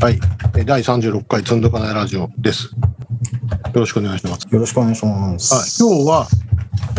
[0.00, 0.14] はい。
[0.56, 2.66] えー第36回つんどかないラジオです。
[2.66, 2.70] よ
[3.74, 4.46] ろしくお願いします。
[4.48, 5.82] よろしくお願いします。
[5.82, 5.90] はい。
[5.90, 6.26] 今日は、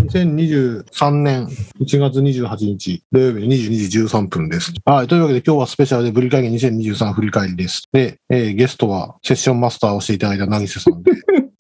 [0.03, 1.45] 2023年
[1.79, 4.73] 1月28日、土曜日の22時13分です。
[4.83, 5.07] はい。
[5.07, 7.87] というわけで今日はスペシャルでブリ会議2023振り返りです。
[7.93, 11.11] で、えーゲストはセッションマスターをしていただいたなぎせさんで、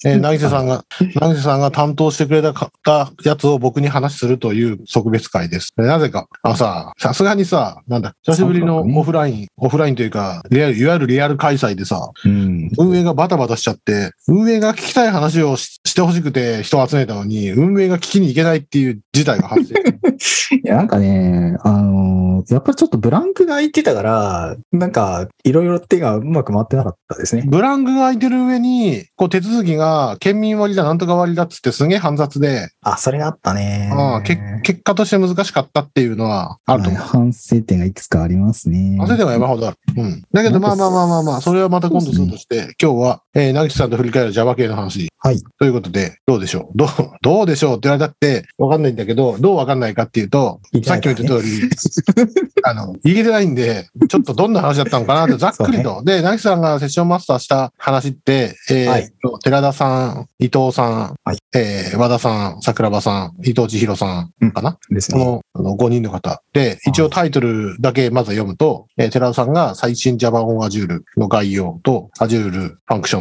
[0.05, 5.73] えー、なぎせさんが、なぎせさんが担当してくれたかたやつを僕に話するという特別会です。
[5.75, 12.71] でなぜか、あのさ、さすがにさ、なんだ、久しぶりのオフライン、オフラインというか、リアル、いわゆるリアル開催でさ、うん。
[12.77, 19.79] 運営がバタバタしちゃって、運営が聞きたい話をししてほしくて人を集めたのに、運営が聞きに行けないっていう事態が発生。
[20.55, 22.19] いや、なんかね、あのー
[22.49, 27.43] やっぱりちょっとブランクが空いてたから、なんか、いろいろ手がうまく回ってなかったですね。
[27.45, 29.88] ブランクが空いてる上に、こう手続きが
[30.19, 33.91] 県民割だなんとか割だっつってすげえ煩雑で、あ、それがあったね。
[33.93, 37.01] ああけ結果として難しかったっていうのはあると思う。
[37.01, 38.97] はい反省点がいくつかありますね。
[39.01, 39.77] 焦でも山ほどある。
[39.97, 40.23] うん。
[40.31, 45.09] だけどまあまあまあまあまあ、それはまた今度するとして、今日は、えー、なぎさんと振り返る Java 系の話。
[45.19, 45.39] はい。
[45.59, 46.77] ということで、どうでしょう？
[46.77, 46.87] どう、
[47.21, 51.69] どうでしょうって言われたってわかんないんだけど、どうわかんないかっていうと、さっきも言った通り、
[52.63, 56.01] あの、言えてないんで、ちょっとどんな話だったのかなって ざっくりと。
[56.03, 59.11] で、なぎさんがセッションマスターした話って、えーはい
[59.43, 65.19] 寺田さん、伊藤さん、はいえー和田さん、桜庭さん、伊藤千尋さんかな、ですね。
[65.19, 66.41] このあの5人の方。
[66.53, 72.75] で、一応タイトルだけまず読むと、えー寺田さんが最新 Java on Azure の概要と Azure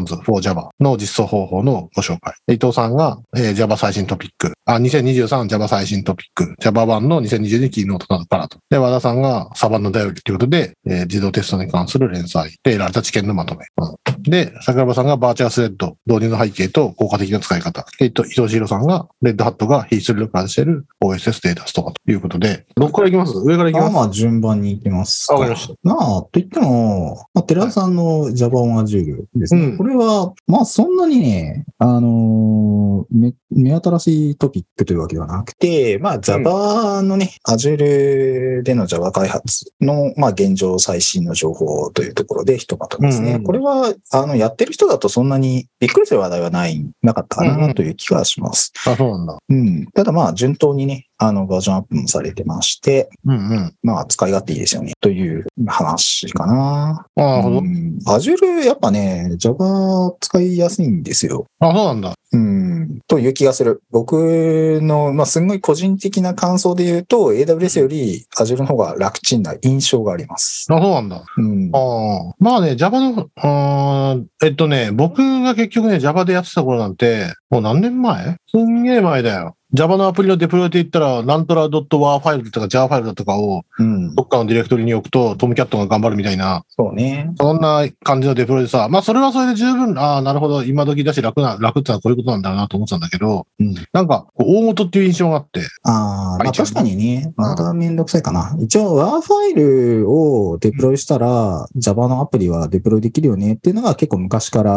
[0.04, 2.34] Actions for Java の実装方法のご紹介。
[2.48, 4.52] 伊藤さんが、えー Java 最新トピック。
[4.64, 6.54] あ、2023 Java 最新トピック。
[6.60, 8.58] Java1 の2022キーノートなどからと。
[8.70, 13.64] で、和田さんがサバンの頼りということで、えー自動テストに関する連載で得られた知見のまとめ。
[13.78, 17.86] うんで、桜庭さんがバーチャルスレッド導入の背景と効果的な使い方。
[17.98, 23.38] で、伊藤伊藤千尋さんがレッドハットが非出力化している OSS データストアということで、どこから行きます？
[23.44, 23.92] 上から行きます？
[23.92, 25.26] まあまあ、順番に行きます。
[25.30, 25.74] あわかりました。
[25.82, 29.62] まあ、と言っても、まあ、寺田さんの Java on Azure ですね。
[29.62, 43.30] うんこれは、まあ、そんなにね、あのーめ、目新しいトピックというわけではなくて、まあ、Java のね、Azure での Java 開発の、まあ、現状最新の情報というところでひとまとめですね。
[43.30, 48.72] うんうんこれは、あの、やってる人だとそんなにびっくりする話題はない、なかったかうんうなんという気がします。
[48.86, 49.38] あ、そうなんだ。
[49.48, 49.86] うん。
[49.94, 53.74] ただまあ、順当にね、あの、バージョンアップもされてまして、うんうん。
[53.82, 54.92] まあ、使い勝手いいですよね。
[55.00, 57.06] という話かな。
[57.16, 57.58] なるほど。
[57.58, 61.46] うん Azure やっぱね、Java 使いやすいんですよ。
[61.58, 62.14] あ、そうなんだ。
[62.32, 62.67] うん。
[63.06, 63.82] という気がする。
[63.90, 70.66] 僕の、まあ、すんごい個人的な感想で言うと、AWS より Azure の方が楽ちんな印象があります。
[70.70, 71.24] あ、そうなんだ。
[71.36, 71.70] うん。
[71.74, 72.34] ああ。
[72.38, 78.36] まあね、Java の、あーえっとね、僕が結局ね、Java でやってた頃なんて、もう何年前？
[78.46, 79.54] すんげえ前だよ。
[79.74, 84.14] Java のアプリのデプロイって言ったら、なんとら .war ファイルとか Java ファイルだとかを、うん。
[84.14, 87.30] どっかのディレクトリに置くと、トムキャットが頑張るみたいな、そうね。
[87.38, 93.74] そんな感じのデプロイでさ、まあそれはそれで十分、ああ、なるほど、今時だし楽な、楽ってのはこういうことなんだろうなと思ってたんだけど、うん。
[93.92, 98.56] なんか、大元っていう印象があって、ああ、まあ確かにね、まためんどくさいかな。
[98.58, 104.72] 一応 WAR ファイルをデプロイしたら、Java のアプリはデプロイできるよねっていうのが結構昔から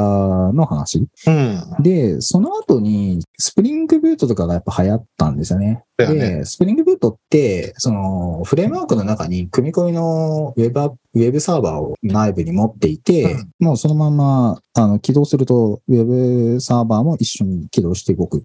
[0.51, 1.07] の話。
[1.27, 1.61] うん。
[1.79, 5.83] で、その後に、 Spring Boot とかがやっぱ流行ったんですよね。
[5.97, 18.43] だよねで、 Spring Boot って、その、フレームワークの中に組み込みのウェブア、ウェブサーバーを内部に持っていて、もうそのまま、あの、起動すると、ウェブサーバーも一緒に起動して動く。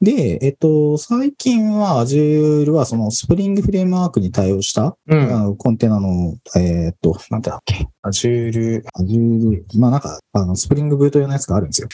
[0.00, 5.20] で、えっと、最近は Azure はそのスプリングフレームワークに対応した、うん。
[5.34, 7.88] あのコンテナの、えーっと、なんてだっけ？
[8.08, 11.88] Azure、Azure、まあなんか、あの、スプリングブート用のやつがあるんですよ。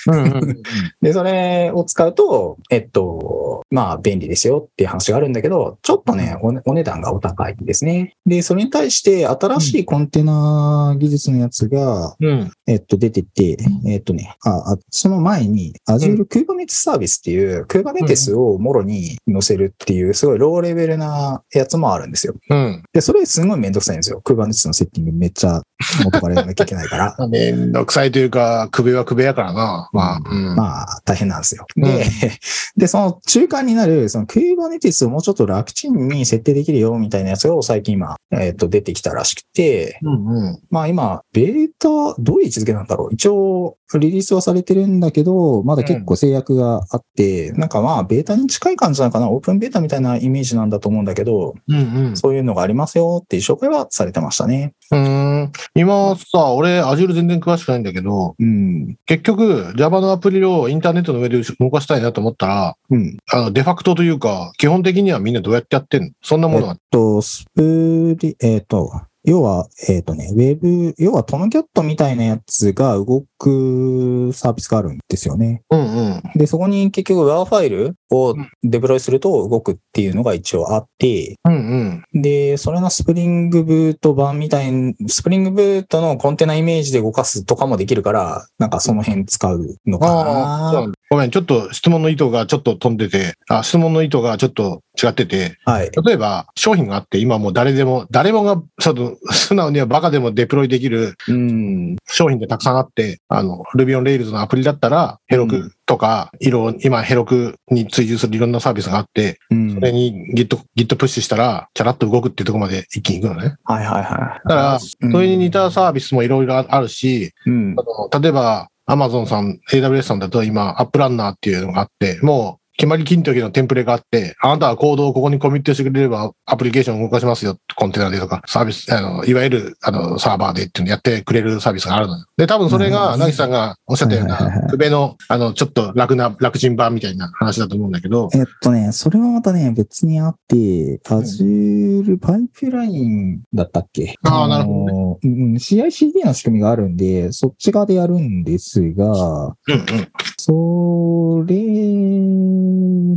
[1.01, 8.15] で、それを使うと、えっと、まあ、便利ですよっていう話があるんだけど、ちょっとね、おお値段がお高いんですね。
[8.27, 12.53] で、それに対して、新しいコンテナ技術のやつが、うん。
[12.67, 22.35] えっと、出てて、えっとね、あ、あその前に、Azure Kubernetes サービスっていう、Kubernetes をもろに載せるっていう、すごいローレベルなやつもあるんですよ。
[22.51, 22.83] うん。
[22.93, 24.21] で、それすごいめんどくさいんですよ。
[24.25, 25.63] Kubernetes のセッティングめっちゃ
[26.05, 27.17] 元からやらなきゃいけないから。
[27.29, 29.89] めんどくさいというか、首は首やからな。
[29.93, 30.57] まあ、うん。
[30.57, 31.67] まあ、大変なんですよ。
[31.77, 32.07] で、
[32.77, 40.59] で、その中間になる、その Kubernetes をもうちょっと楽ちんに設定できるよみたいなやつが最近今、えっ、と、出てきたらしくて、うんうん。
[40.71, 41.89] まあ今、ベータ、
[42.19, 49.31] どういう位置づけなんだろう一応、リリースはされてるんだけど、まだ結構制約があって、なんかまあ、ベータに近い感じなのかな？
[49.31, 52.17] オープンベータみたいなイメージなんだと思うんだけど、うんうん。
[52.17, 54.73] そういうのがありますよっていう紹介はされてましたね。
[54.91, 55.53] うーん。
[55.75, 58.97] 今さ、俺、Azure 全然詳しくないんだけど、うん。
[59.07, 63.17] 結局、Java のアプリをインターネットの上で動かしたいなと思ったら、うん。
[63.33, 66.11] あの、デファクトというか、基本的にはみんなどうやってやってんの？
[66.23, 66.77] そんなものは？
[66.91, 68.91] と、スプリ、えっ、と、
[69.25, 75.63] 要は、えっ、とね、ウェブ、要は Tomcat みたいなやつが動くサービスがあるんですよね。
[75.71, 75.85] うんう
[76.17, 76.23] ん。
[76.35, 82.21] で、そこに結局 WAR ファイルをデプロイすると動くっていうのが一応あって、うんうん。
[82.21, 95.91] で、それの Spring Boot 版みたいに、 Spring Boot のコンテナイメージで動かすとかもできるから、なんかその辺使うのかなごめん、ちょっと質問の意図がちょっと飛んでて、あ、質問の意図がちょっと違ってて、はい。
[96.05, 101.97] 例えば商品があって、今もう誰でも、誰もが、ちょっと素直にはバカでもデプロイできるうん。
[102.07, 113.57] 商品がたくさんあって、あの、Ruby on Rails のアプリだったら、 Heroku とか、色、今 Heroku に追従するいろんなサービスがあって、うんそれに Git、Git プッシュしたら、チャラッと動くっていうところまで一気に行くのね。
[113.65, 114.49] はいはいはい。
[114.49, 114.77] だから、う
[115.09, 117.83] んそれに似たサービスもいろいろあるし、うんあ。
[117.83, 132.25] の例えば、Amazon さん、AWS さんだと今、アップランナーっていうのがあって、もう、決まり金時のテンプレがあって、あなたはコードをここにコミットしてくれれば、アプリケーションを動かしますよ、コンテナでとか、サービス、あの、いわゆる、あの、サーバーでっていうのやってくれるサービスがあるのよ。
[132.37, 134.71] で、多分それが、なぎさんがおっしゃったような、はいはいはいはい。
[134.71, 144.15] クベの、あの、ちょっと楽な、楽ちん版みたいな話だと思うんだけど、えっとね、それはまたね、別にあって、Azure パイプラインだったっけ？
[144.25, 150.09] あーなるほどねうん、CICD の仕組みがあるんで、そっち側でやるんですが、うんうん。
[150.37, 151.57] それ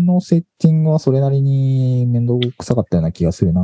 [0.06, 3.62] のセッティングはそれなりに面倒くさかったような気がするな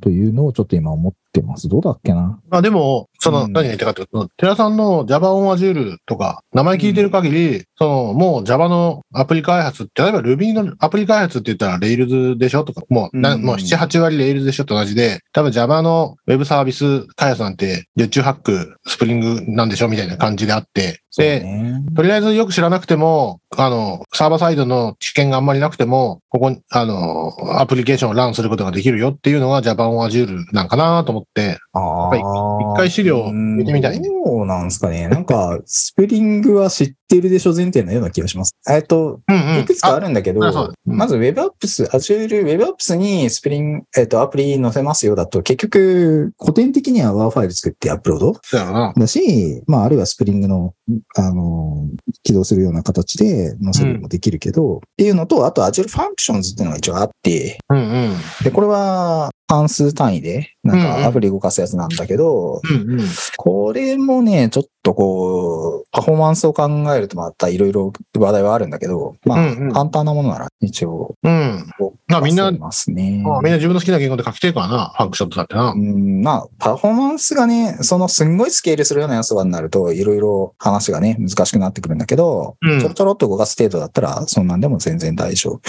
[0.00, 1.68] というのをちょっと今思ってます。
[1.68, 2.40] どうだっけな？
[2.48, 13.42] まあでも、その、うん何が言いたかったかというと、テラさんの Java on Azure とか、名前聞いてる限り、その、もう Java のアプリ開発って、例えば Ruby のアプリ開発って言ったら Rails でしょとか、もう、なうん。
[13.42, 21.82] もう7、8割 Rails でしょと同じで、多分 Java の Web サービス開発なんて、十中八九スプリングなんでしょみたいな感じであって、で、ね。
[21.94, 34.08] とりあえずよく知らなくても、あの、サーバーサイドの知見があんまりなくても、ここに、あの、アプリケーションをランすることができるよっていうのが Java on Azure なんかなと思って、一回資料見てみたいね。
[34.24, 35.08] そうなんですかね。
[35.08, 37.54] なんか、スプリングは知ってるでしょ？
[37.54, 38.56] 前提のような気がします。
[38.68, 39.60] えっと、うんうん。
[39.60, 48.92] いくつかあるんだけど、うんまず WebApps、Azure WebApps にスプリング、えっと、アプリ載せますよだと、結局、古典的には WAR ファイル作ってアップロード。
[48.96, 50.74] だし、まあ、あるいはスプリングの、
[51.16, 51.88] あの、
[52.22, 58.14] 起動するような形で載せるのもできるけど、っていうのと、あと Azure Functions っていうのが一応あって、うんうん。
[58.44, 63.06] で、これは関数単位で、なんうんうんかアプリ動かすやつなんだけど、うんうん。
[63.36, 65.65] これもね、ちょっとこう、
[65.96, 71.64] パフォーマンスを考えるとまたいろいろ話題はあるんだけど、まあ、うんうん簡単なものなら一応、うん。
[72.06, 73.22] まあみんなますね。
[73.24, 75.76] まあみんな自分の好きな言語で書きてるからな、ファンクションとだってなう。
[75.76, 85.60] ん、まあ、パフォーマンスがね、そのすんごいスケールするようなやつになると、いろいろ話がね、難しくなってくるんだけど、うんちょろちょろっと動かす程度だったら、そんなんでも全然大丈夫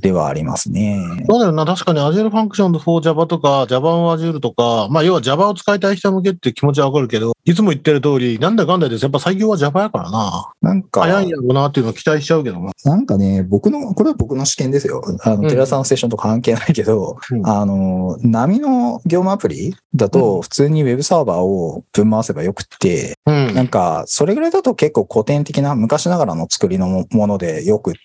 [0.00, 0.98] ではありますね。
[1.28, 1.64] そうだよな。
[1.66, 10.50] 確かに Azure Functions for Java とか Java on Azure とか、まあ要は Java を使いたい人向けって気持ちはわかるけど、いつも言ってる通り、なんだかんだでやっぱ採用は Java やからな。
[10.62, 12.72] なんか、早いんやろうなっていうのを期待しちゃうけどな。
[12.86, 15.02] なんかね、僕の、これは僕の試験ですよ。
[15.22, 23.54] あの、うんテラさんのステーションと関係ないけど、うんあの、波の業務アプリだうと、普通にウェブサーバーをぶん回せばよくって、うん。
[23.54, 28.00] なんか、それぐらいだと結構古典的な昔ながらの作りのもものでよくって、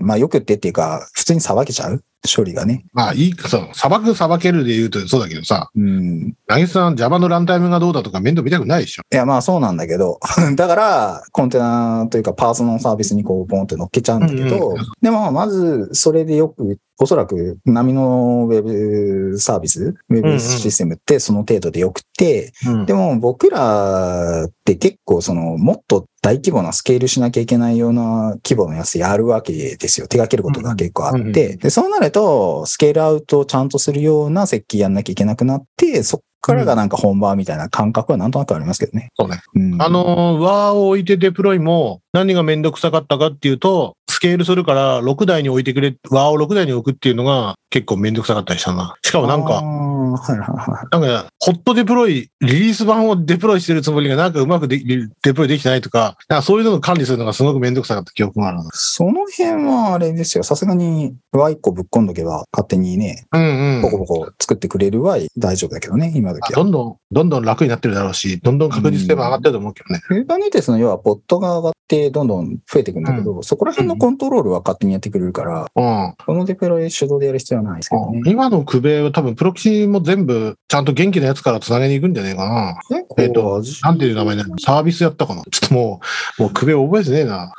[0.00, 2.02] まあよくってっていうか、普通にさばけちゃう？
[2.34, 2.86] 処理がね。
[2.94, 6.34] まあいいか、そう、砂漠砂けるで言うとそうだけどさ、うん。
[6.48, 9.02] なぎさん Java のランタイムがどうだとか面倒見たくないでしょ。
[9.12, 10.18] いや、まあそうなんだけど、
[10.56, 30.06] だから、コンテナというかパーツのサービスにこう、ボンって乗っけちゃうんだけど、うんうんでも、まず、それでよく、おそらく、波のウェブサービス、ウェブシステムってその程度でよくって、うんでも僕らって結構その、もっと大規模なスケールしなきゃいけないような規模のやつやるわけですよ。
[30.06, 31.56] 手掛けることが結構あうんうんうんって。
[31.56, 39.08] で、そうなると、スケールアウトをちゃんとするような設計やんなきゃいけなくなって、そっからがなんか本番みたいな感覚はなんとなくありますけどね。
[39.18, 39.40] そうね。
[39.54, 48.94] うんあの、ワーを置いてデプロイも何がめんどくさかったかっていうと、スケールするから6台に置いてくれ、ワーを6台に置くっていうのが結構めんどくさかったりしたな。
[49.02, 50.96] しかもなんか、はいはいはい。
[50.96, 58.70] なんか、ホットデプロイ、リリース版をデプロイしてるつもりがなんかうまくでデプロイできてないとか、なんかそういうのを管理するのがすごくめんどくさかった記憶があるな。
[58.74, 60.44] その辺はあれですよ。
[60.44, 63.82] さすがに Y 個ぶっ込んどけば勝手にね、うんうん。
[63.82, 66.62] ボコボコ作ってくれるは大丈夫だけどね、今あ時は。
[66.62, 70.00] どんどん、どんどん楽になってるだろうし、どんどん確実性も上がってると思うけどね。
[70.08, 76.14] Kubernetes の要はポットが上がってどんどん増えていくんだけど、そこら辺のコントロールは勝手にやってくれるから、うん。
[76.24, 78.22] このデプロイ手動でやる必要はないですけどね。
[78.26, 82.80] 今のクベは多分プロキシも全部ちゃんと元気なやつから繋げに行くんじゃねえかな。
[83.18, 85.42] えっとなんていう名前なのサービスやったかな？
[85.50, 86.00] ちょっとも
[86.38, 87.52] う、もうクベ覚えてねえな。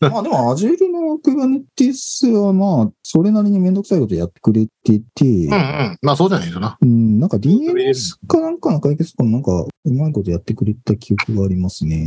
[0.10, 5.98] まあでも Azure の Kubernetes はまあ、それなりにめんどくさいことやってくれてて、うんうん。
[6.02, 6.76] まあそうじゃないとな。
[6.80, 12.06] うん、なんか DNS かなんかの解決とかもなんか、うまいことやってくれた記憶がありますね。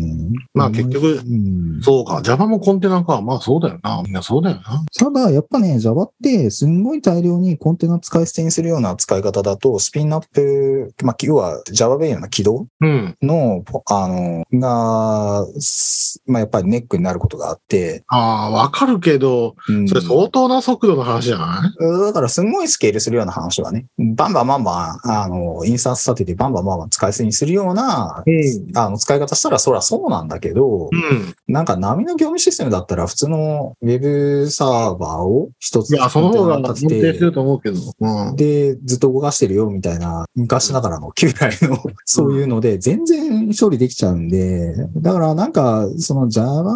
[0.54, 1.82] まあ結局うん。
[1.82, 2.22] そうか。
[2.22, 3.22] Java もコンテナか。
[3.22, 4.02] まあそうだよな。
[4.06, 4.84] みんなそうだよな。
[4.98, 13.18] ただ、やっぱね、Java って、すんごい大量にコンテナ使い捨てにするような使い方だと、スピンアップ、まあ、要は Java ベイの起動うん。
[13.24, 22.02] の、あの、が、すまあ、やっぱりネックになることがあって、ああ、わかるけど、うんそれ相当な速度の話じゃない？
[22.06, 28.78] だから、すんごいスケールするような話はね、バンバンバンバン、あの、インスタンス立ててバンバンバンバン使い捨てにするような、うん。
[28.78, 31.36] あの、使い方したらそりゃそうなんだけど、うん。
[31.48, 37.80] なんか波の業務システムだったら普通のウェブサーバーを一ついや、その方が安定してると思うけど。
[38.00, 38.36] うん。
[38.38, 46.72] で、ずっと動かしてるよみたいな、昔ながらの旧来の、そういうので、全然処理できちゃうんで、だからなんか、その Java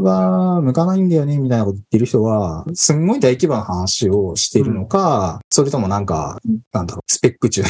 [0.00, 6.38] は向かないんだよね、みたいなこと言ってる人は、すんごい大規模な話をしてるのか、それともなんか、
[6.72, 7.62] なんだろう、スペック中。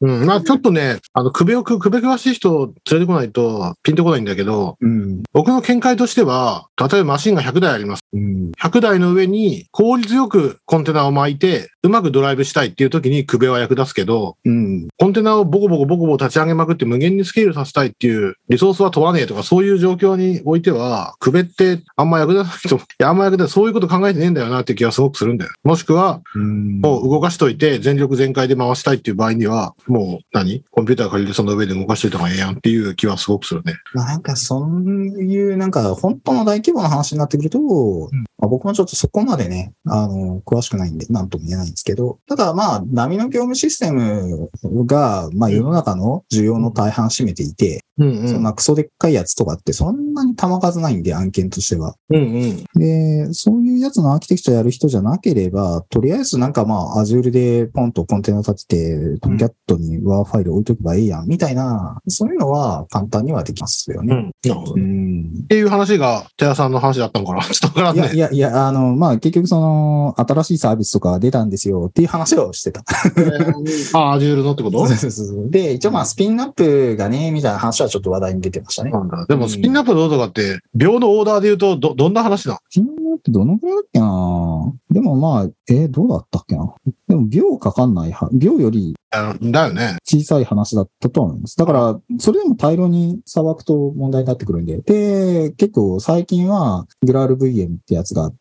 [0.00, 0.26] うん。
[0.26, 5.22] まあちょっとね、あの、首をく、首詳しい人を連れてこないとピンとこないんだけど、うん。
[5.32, 8.02] 僕の見解としては、例えばマシンが100台あります。
[8.12, 8.52] うん。
[8.52, 14.88] 100台の上に効率よくコンテナを巻いて、うまくドライブしたいっていう時にクベは役立つけど、うん。
[14.98, 25.52] コンテナをボコボコボコボコ立ち上げまくって無限にスケールさせたいっていうリソースは問わねえとかそういう状況においては、クベってあんま役立たないと、いや、あんま役立たない、そういうこと考えてねえんだよなっていう気がすごくするんだよ。
[25.62, 26.80] もしくは、うん。
[26.80, 30.64] もう動かしといて全力全開で回したいっていう場合には、もう何？
[30.70, 33.74] コンピューター借りてその上で動かしといた方がええやんっていう気はすごくするね。
[33.94, 34.90] まあなんかそう
[35.22, 44.50] いう、なんか本当の大規模な話になってくると、まあ、僕もちょっとそこまでね、あの、詳しくないんで、なんとも言えないんですけど、ただまあ、波の業務システム
[44.86, 51.94] が、まあ世の中の需要の大半占めていて、うんそんなクソでっかいやつとかってそんなに玉数ないんで、案件としては。
[52.10, 52.64] うんうん。
[52.78, 64.14] で、そういうやつのアーキテクチャやる人じゃなければ、とりあえずなんかまあ、Azure でポンとコンテナ立てて、トムキャットに WAR ファイル置いとけばいいやん、みたいな、そういうのは簡単にはできますよね。
[64.14, 64.50] うん。
[64.50, 64.82] なるほどうね。
[64.84, 68.25] んっていう話が、寺さんの話だったのかなちょっとわからんいやいね。
[68.26, 72.84] やいや、あの、まあ、結局その、新しいサービスとか出たんですよっていう話をしてた。
[73.98, 74.86] あ、アジュールのってこと？
[74.86, 78.90] そうそうそうで、一応まあ、スピンアップがね、みたいな話はちょっと話題に出てましたね。
[78.90, 79.26] なんだ。
[79.26, 84.72] でも、スピンアップどうとかって、秒のオーダーで言うと、ど、どんな話なのスピンアップどのくらいだっけな？
[84.96, 86.72] でもまあ、えーどうだったっけな？
[87.06, 89.98] でも秒かかんないは、秒よりだよね。
[90.04, 91.56] 小さい話だったとは思います。
[91.58, 94.78] だから、それでも大量にさばくと問題になってくるんで。
[94.78, 98.36] で、結構最近は、グラール VM ってやつがあって、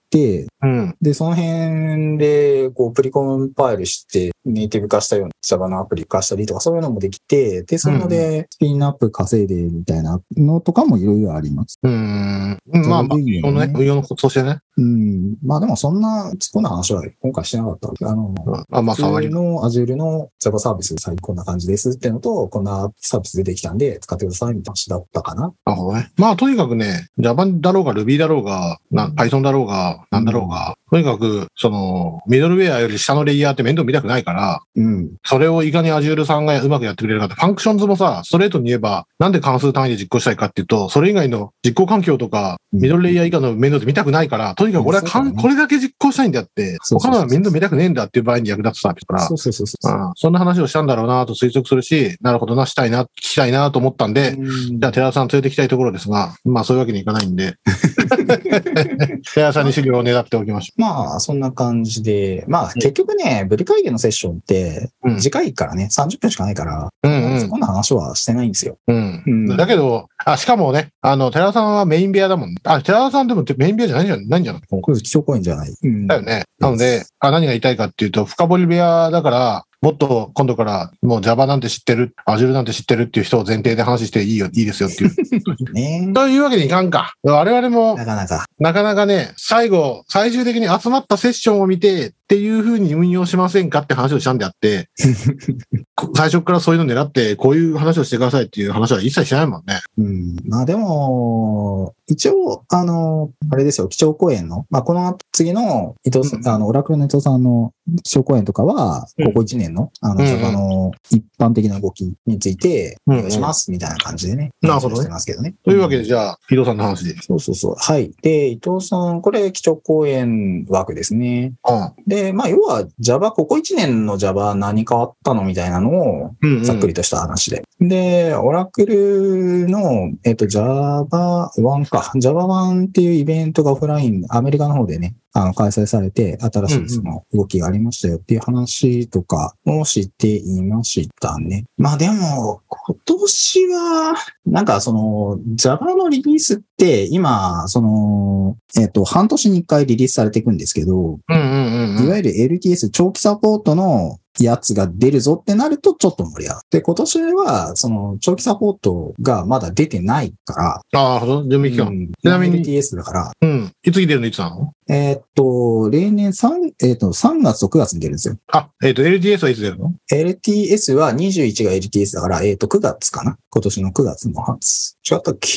[0.62, 0.95] うん。
[1.01, 11.79] で、その辺で、こう、プリコンパイルして、ネイティブ化したような Java のアプリ化したりとか、そういうのもできて、で、そので、スピンアップ稼いで、みたいなのとかもいろいろあります。
[11.84, 12.60] うーん。
[12.88, 14.60] まあ、まあ、運用のね、運用のコツとしてね。
[14.77, 15.38] うん。
[15.43, 18.10] まあでも、そんな、突っ込んだ話は今回してなかった。
[18.10, 19.36] あの、うんあ、まあ、普触り通。
[19.36, 25.53] の Azure の Java サービス最こんな感じですっていうのと、こんなサービス出てきたんで使ってくださいみたいな話だったかな。
[25.65, 26.12] なるほどね。
[26.17, 35.12] まあ、とにかくね、Java だろうが Ruby だろうが、な Python だろうが、なんだろうが、とにかく、その、ミドルウェアより下のレイヤーって面倒見たくないから、うん。
[35.24, 49.27] それをいかに Azure さんがうまくやってくれるかって、 Functions もさ、ストレートに言えば、なんで関数単位で実行したいかっていうと、それ以外の実行環境とか、うんミドルレイヤー以下の面倒って見たくないから、とにかく俺はかんこれだけ実行したいんだって、他のは面倒見たくねえんだっていう場合に役立つサービスだから。
[49.27, 49.93] そう、そうそうそう。
[49.93, 49.95] う。
[50.12, 50.12] ん。
[50.15, 54.79] そんな話をしたんだろうなと推測するし、なるほどな、したいな、聞きたいなと思ったんで、うん。
[54.79, 57.55] じゃあ、寺田さん連れてきたいところですが、まあそういうわけにいかないんで、
[59.33, 67.07] 寺田さんに資料をねだっておきましまあ、そんな感じで、まあ、結局ね、ブリ会議のセッションってうん、次回からね、30分しかないから、ょう。
[67.07, 68.77] うんうんそこんな話はしてないんですよ。
[68.87, 69.23] うん。
[69.25, 72.55] うんだけど、あ、しかもね、あの、寺田さんはメイン部屋だもん。
[72.63, 75.75] あ、寺田さんでもメイン部屋じゃないんじゃないんじゃないこれ基調講演じゃない。
[75.83, 76.45] うんだよね。
[76.59, 85.11] なので、あ何が言いたいかっていうと、深掘り部屋だから、もっと今度からもう Java なんて知ってる、Azure なんて知ってるっていう人を前提で話していいよ、いいですよっていう。
[85.73, 87.13] ねというわけにいかんか。
[87.21, 88.45] 我々もなかなか。
[88.59, 94.89] なかなかね、最後、最終的に集まったセッションを見てっていう風に運用しませんかって話をしたんであって、
[95.94, 99.82] こ最初からそういうの狙って、こういう話をしてくださいっていう話は一切しないもんね。
[100.00, 100.36] うん。
[100.48, 114.50] まあでも、一応、あの、あれですよ、基調講演の、まあこの次の伊藤さん、うんあの、オラクルの伊藤さんの基調講演とかは、うんここ1年の、あの、うん Java の一般的な動きについて、おうん願いします、みたいな感じでね。
[114.62, 115.53] なるほどねしてますけどね。
[115.63, 117.15] というわけで、じゃあ、伊藤さんの話で。
[117.22, 117.75] そうそうそう。
[117.77, 118.12] はい。
[118.24, 121.53] で、伊藤さん、これ、基調講演枠ですね。
[121.70, 122.14] うん。
[122.15, 126.63] で、まあ、要は Java、ここ1年の Java 何変わったのみたいなのを、うん、うん。
[126.63, 127.63] ざっくりとした話で。
[127.81, 132.12] で、オラクルの、えっと、Java1 か。
[132.15, 141.65] Java1 っていうイベントがオフライン、アメリカの方でね、あの、開催されて、新しいその動きがありましたよっていう話とかを知っていましたね。
[141.77, 144.15] まあでも、今年は、
[144.45, 152.05] なんかその、Java のリリースって、今、その、えっと、半年に一回リリースされていくんですけど、うんうんうんうん。
[152.05, 156.61] いわゆる LTS 長期サポートのやつが出るぞってなるとちょっと盛り上がる。
[156.69, 161.43] で、今年は、その長期サポートがまだ出てないかああ、なるほど。
[161.43, 161.91] 準備期ら、間。
[161.91, 163.71] うん、ちなみに LTS だから、うん。
[163.83, 164.73] いつ来てるのいつなの？
[164.87, 168.37] えーっと、例年3、えーっと、3月と9月に出るんですよ。
[168.51, 174.95] あ、えっ、と、LTS はいつ出るの？LTS は21が LTS だから、えーっと、9月かな今年の9月のはず。
[175.09, 175.49] 違ったっけ？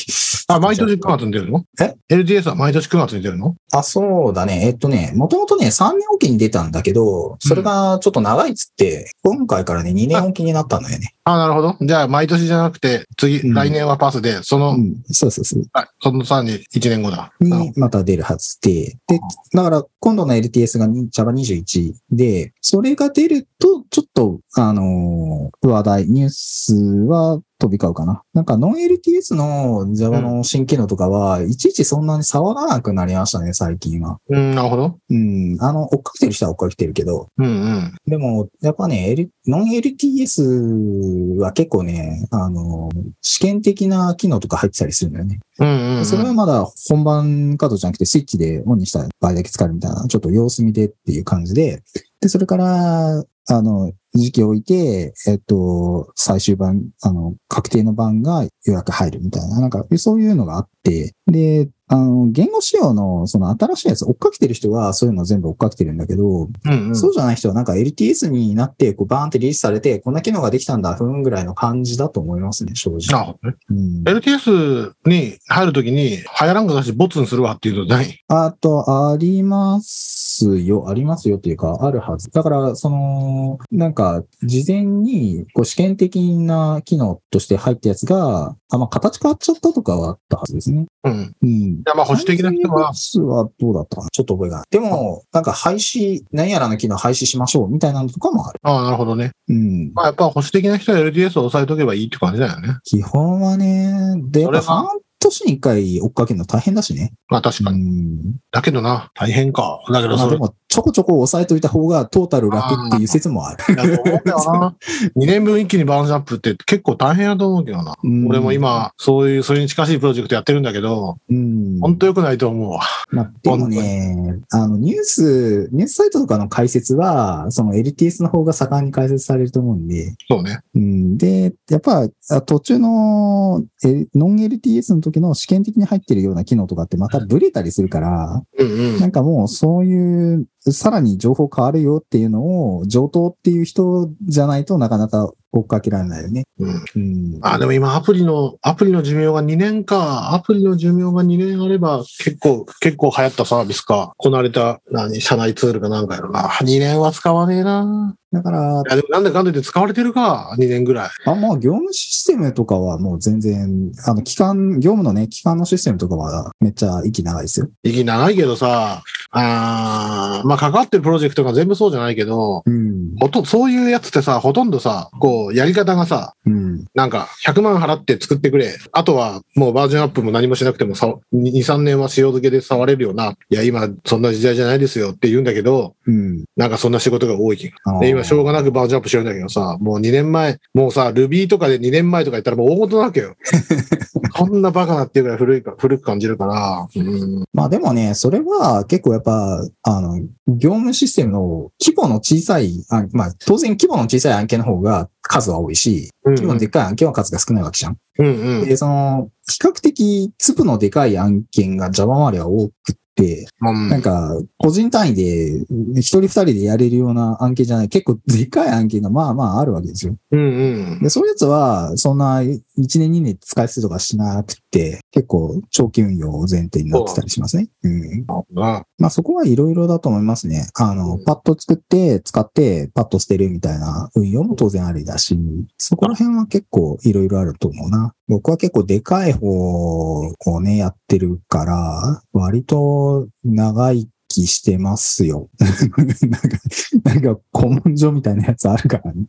[0.47, 1.63] あ、毎年9月に出るの？
[1.79, 3.55] え ?LTS は毎年9月に出るの？
[3.71, 4.65] あ、そうだね。
[4.65, 11.13] えっとね、もともとね、3年おきに出たんだけど、それがちょっと長いっつって、今回からね、2年おきになったのよね。
[11.23, 11.77] あなるほど。
[11.81, 15.63] じゃあ、毎年じゃなくて、次、うん来年はパスで、その、うん、そうそうそう。
[15.73, 17.31] あそのさらに1年後だ。
[17.39, 19.18] にまた出るはずで、で、
[19.53, 26.75] だから今度の LTS が Java21 で、それが出ると、ちょっと、あのー話題、ニュース
[27.07, 28.23] は飛び交うかな。
[28.33, 34.19] なんか、ノン LTS の Java の新機能とかは、いちいちそんなに触らなくなりましたね、最近は。
[34.29, 34.97] どうん、なるほど。
[35.09, 37.95] うん、あの、追っかけてる人は追っかけてるけど、うんうん。
[38.07, 42.89] でも、やっぱね、L、ノン LTS は結構ね、あの、
[43.21, 45.39] 試験的な機能とか入ってたりするんだよね。
[45.59, 46.05] うんうん、うん。
[46.05, 51.83] それはまだ本番カードじゃなくてスイッチでオンにした場合だけ使えるみたいな、ちょっと様子見でっていう感じで、
[52.21, 66.95] で、それから、あの、時期を置いて、えっと、最終版、あの、確定の版が予約入るみたいな、なんか、そういうのがあって、で、あの、言語仕様の、その新しいやつ追っかけてる人はそういうの全部追っかけてるんだけど、うんうん。
[66.95, 72.99] そうじゃない人はなんか LTS になって、こうバーンってリリースされて、こんな機能ができたんだ、ふんぐらいの感じだと思いますね、正直。
[73.09, 73.55] なるほどね。
[73.69, 78.23] うん、LTS に入るときに、流行らんかだし、ボツにするわっていうのない？
[78.27, 80.08] あと、あります
[80.45, 82.29] よ、ありますよっていうか、あるはず。
[82.31, 90.85] だから、その、なんか、事前に、こう、試験的な機能として入ったやつが、あ、まあ、形変わっちゃったとかはあったはずですね。
[91.03, 91.35] うん。
[91.41, 91.49] うん。
[91.49, 94.65] いや、まあ、保守的な人は、はどうだったかなちょっと覚えがない。
[94.69, 98.59] でも、なんか廃止、何やらの機能廃止しましょうみたいなのとかもある。
[98.63, 99.31] ああ、なるほどね。
[99.47, 99.91] うん。
[99.93, 102.77] まあ、やっぱ保守的な人は LTS を押さえとけばいいって感じだよね。
[102.83, 104.87] 基本はね、で、やっぱ
[105.19, 107.13] 年に一回追っかけるの大変だしね。
[107.27, 107.83] まあ、確かうに。
[107.83, 108.35] ん。
[108.51, 109.81] だけどな、大変か。
[109.91, 113.73] だけど、それ、まあでも、ちょこちょこ押さえといた方がトータル楽っていう説もある。
[113.73, 114.75] いや、と思うんだよな。
[115.17, 117.95] 2年分一気にバーンジャップって結構大変だと思うけどな。
[118.03, 121.79] うん俺も今、そういう、それに近しいプロジェクトやってるんだけど、うん。
[121.79, 122.81] 本当良くないと思うわ。
[123.09, 130.59] まあ、でもね、あの、ニュース、ニュースサイトとかの解説は、その LTS の方が盛んに解説されると思うんで、そうね。
[130.75, 138.99] うん、で、やっぱ、あ途中の、えノン LTS の時の試験的に入ってるような機能とかってまたブレたりするから、うんうん。
[138.99, 146.43] なんかもうそういう、さらに情報変わるよっていうのを、上等っていう人じゃないとなかなか追っかけられないよね。
[146.59, 147.39] うんうん。
[147.41, 150.33] あ、でも今アプリの、アプリの寿命が2年か。
[150.33, 154.13] アプリの寿命が2年あれば結構、結構流行ったサービスか。
[154.17, 156.49] こなれた、何、社内ツールかなんかやろな。
[156.49, 158.15] 2年は使わねえな。
[158.31, 160.55] だからい、や、でもなんでかんでって使われてるか。
[160.59, 161.09] 2年ぐらい。
[161.25, 167.69] あ、まあ、業務システムとかはもう全然、あの、機関、業務のね、機関のシステムとかはめっちゃ息長いですよ。
[167.83, 173.15] 息長いけどさ、あーまあ関わってるプロジェクトが全部そうじゃないけど、うん。
[173.19, 176.85] ほと、そういうやつってさ、ほとんどさ、こう、やり方がさ、うん。
[176.93, 178.77] なんか、100万払って作ってくれ。
[178.91, 183.35] あとは、もうバージョンアップも何もしなくてもさ、2、3年は塩漬けで触れるよな。
[183.49, 186.45] いや、今、そんな時代じゃないですよって言うんだけど、うん。
[186.55, 187.99] なんかそんな仕事が多い気が。
[187.99, 193.35] で、今、しょうがなくバージョンアップしてるんだけどさ、もう2年前、もうさ、Ruby とかで2年前とか言ったらもう大事なわけよ。
[194.33, 197.45] こんなバカなっていうぐらい古いか、古く感じるから、うん。
[197.53, 207.97] まあでもね、それは結構やっぱ、あの、業務システムの規模の小さい、あまあ当然規模の小さい案件の方が数は多いし、うん規模のでっかい案件は数が少ないわけじゃん。
[208.17, 208.65] うんうん。
[208.65, 215.65] で、その、比較的粒のでかい案件が Java 周りは多くって、うんなんか、個人単位で、
[215.95, 220.15] 一人二人でやれるような案件じゃない、結構でかい案件がまあまああるわけですよ。
[220.31, 220.99] うんうん。
[221.01, 222.41] で、そういうやつは、そんな
[222.79, 227.69] 1年2年使い捨てとかしなくて、結構長期運用を前提になってたりしますね。
[227.83, 228.25] うん。
[228.29, 230.67] あまあそこはいろいろだと思いますね。
[230.75, 235.37] あの、うんパッと作って、使って、パッと捨てるみたいな運用も当然ありだし、
[235.77, 238.13] そこら辺は結構いろいろあると思うな。
[238.27, 245.49] 僕は結構でかい方をね、やってるから、割と長い気してますよ。
[245.59, 246.59] なんか、
[247.03, 249.25] なんか古文書みたいなやつあるからね。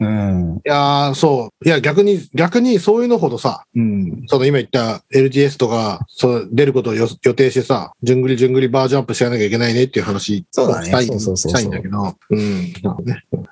[0.00, 0.56] うん。
[0.64, 1.68] いやー、そう。
[1.68, 4.24] いや、逆に、逆にそういうのほどさ、うん。
[4.26, 12.72] その今言った LGS とか、そう出ることをよ予定してさ、順繰り順繰りバージョンアップしなきゃいけないねっていう話そうだねしたいそうそうそうしたいんだけど、うん。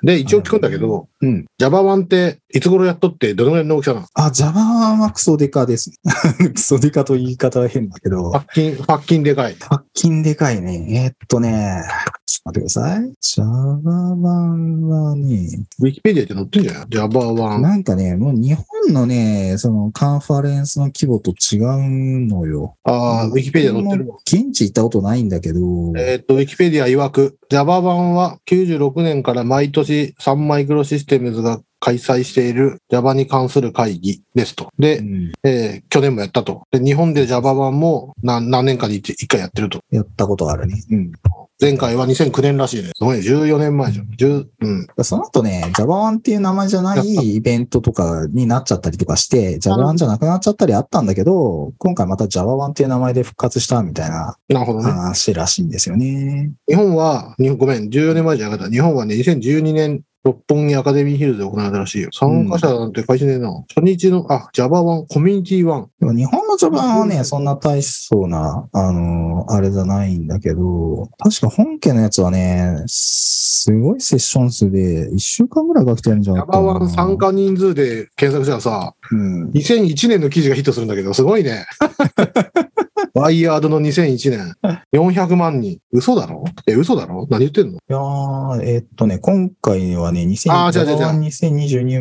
[0.03, 1.45] で、一応聞くんだけど、うん。
[1.61, 5.93] Java1 っていつ頃やっとってどのぐらいの大きさなの？Java はクソデカです。
[6.55, 9.57] クソデカと言い方は変だけど、パッキン、パッキンでかい。
[9.59, 10.87] パッキンでかいね。
[11.05, 11.83] えーっとね、
[12.27, 13.13] ちょっと待ってください。
[13.21, 17.61] Java 版はね、ウィキペディアって載ってんじゃない ?Java1。
[17.61, 22.77] なんかね、もう日本のね、そのカンファレンスの規模と違うのよ。
[22.85, 24.17] ああ、ウィキペディア載ってるわ。
[24.27, 25.59] 現地行ったことないんだけど、
[25.97, 34.71] えーっと、ウィキペディア曰く、Java 版は96年から毎年サンマイクロシステムズが開催している Java に関する会議ですと。
[34.79, 36.63] で、うんえー去年もやったと。
[36.71, 39.81] で、日本で Java 版も何何年かに一一回やってると。
[39.91, 40.83] やったことあるね。
[40.91, 41.13] うん。
[41.61, 42.91] 前回は2009年らしいね。
[42.97, 44.07] すごい、14年前じゃん。
[44.07, 44.87] 10うん。
[45.05, 54.37] その後ね、Java1 っていう名前じゃないイベントとかになっちゃったりとかして、Java1 じゃなくなっちゃったりあったんだけど、今回また Java1 っていう名前で復活したみたいな。
[54.53, 56.51] 話らしいんですよね。
[56.67, 58.73] 日本は、日本ごめん、14年前じゃなかった。
[58.73, 62.09] 日本はね、2012年、六本木アカデミーヒルズで行われたらしいよ。
[62.13, 63.63] 参加者なんて書いてねえな。
[63.69, 65.87] 初日の、あ、Java1、コミュニティ1。
[66.01, 76.59] でも日本の Java1 はね、そんな大層な、あのあれじゃないんだけど、確か本家のやつはね、すごいセッション数で1週間ぐらいかけてやるんじゃないかな。
[76.59, 79.51] Java1 参加人数で検索したらさ、うん。
[79.51, 81.67] 2001年の記事がヒットするんだけど、すごいね。
[83.15, 84.55] ワイヤードの2001年。
[84.93, 85.79] 400万人。
[85.93, 86.43] 嘘だろ？
[86.67, 87.29] え、嘘だろ？
[87.31, 87.75] 何言ってんの？
[87.75, 91.21] いやーえっとね、今回はね、2000あー違う違う違う Java1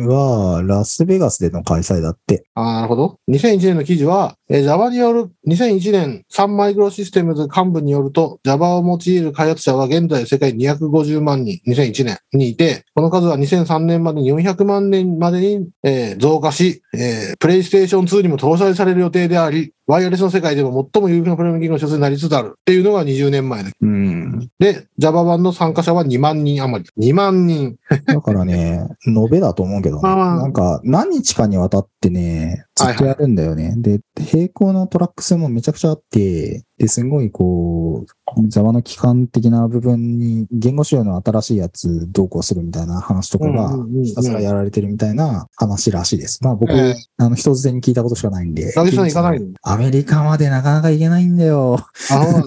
[0.06, 2.46] はラスベガスでの開催だって。
[2.54, 3.20] あーなるほど。
[3.30, 23.70] 2001年の記事は、えー Java による、2001年サンマイクロシステムズ幹部によると、Java を用いる開発者は現在世界250万人、2001年にいて、この数は2003年までに400万人までに、えー増加し、えー、プレイステーション2にも搭載される予定であり、ワイヤレスの世界でも最も有力なプログラミングの一つになりつつあるっていうのが20年前で。
[23.82, 24.48] うん。
[24.58, 27.10] で、Java 版の参加者は2万人余り。
[27.10, 27.76] 2万人。
[28.06, 30.02] だからね、 延べだと思うけどね。
[30.02, 33.74] なんか、何日かにわたってね、ずっとやるんだよね。
[33.76, 34.00] で、
[34.32, 46.42] 並行のトラック数もめちゃくちゃあって、で、すごいこう、Java の基幹的な部分に言語仕様の新しいやつどうこうするみたいな話とかがうんうんうんうんひたすらやられてるみたいな話らしいです。
[46.42, 48.72] まあ僕、えーあの、人づてに聞いたことしかないんで。
[48.74, 49.46] なぎさん行かないの？
[49.62, 51.78] アメリカまでなかなか行けないんだよ。
[52.10, 52.42] あ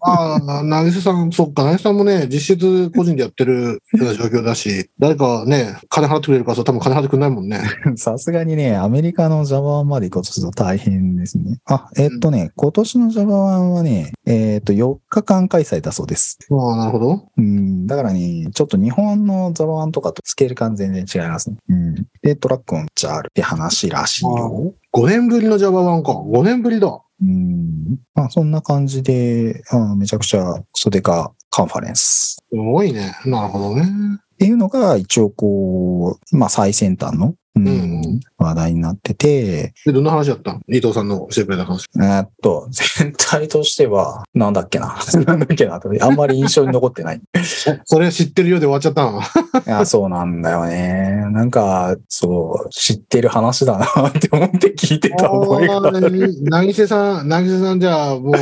[0.00, 7.60] ああ、なぎせさん、そっか、なぎせさんもね、実質個人でやってるような状況だし、誰かね、金払ってくれるからさ、多分金払ってくれないもんね。
[7.96, 11.58] さすがにね、アメリカの Java まで行こうとすると大変ですね。
[11.64, 16.38] あ、えっとね、今年の Java はね、えっと、4日間開催だそうです。
[16.50, 17.28] ああ、なるほど。
[17.36, 21.56] うん、だからね、ちょっと日本の Java とかとスケール感全然違いますね。
[21.68, 21.94] うん。
[22.20, 24.74] で、トラックもめっちゃあるって話らしいよ。
[24.92, 26.12] 5年ぶりの Java1 か。
[26.12, 27.00] 5年ぶりだ。
[27.22, 27.98] うん。
[28.14, 32.36] まあ、そんな感じで、あめちゃくちゃクソデカカンファレンス。
[32.50, 33.14] すごいね。
[33.24, 33.84] なるほどね。
[33.84, 40.54] っていうのが一応こう、まあ最先端の、うんうん話題になってて、で、どんな話だった？
[40.54, 41.86] の伊藤さんのしてくれた話。
[41.96, 42.66] えーっと、
[42.98, 47.20] 全体としては、なんだっけな、 なんだっけな、あんまり印象に残ってない。
[47.84, 49.20] それ知ってるようで終わっちゃったな。
[49.66, 51.24] いや、そうなんだよね。
[51.30, 56.42] なんか、そう、知ってる話だなって思って聞いてた覚えがある。
[56.44, 58.32] なぎせさん、なぎせさんじゃあ、もう、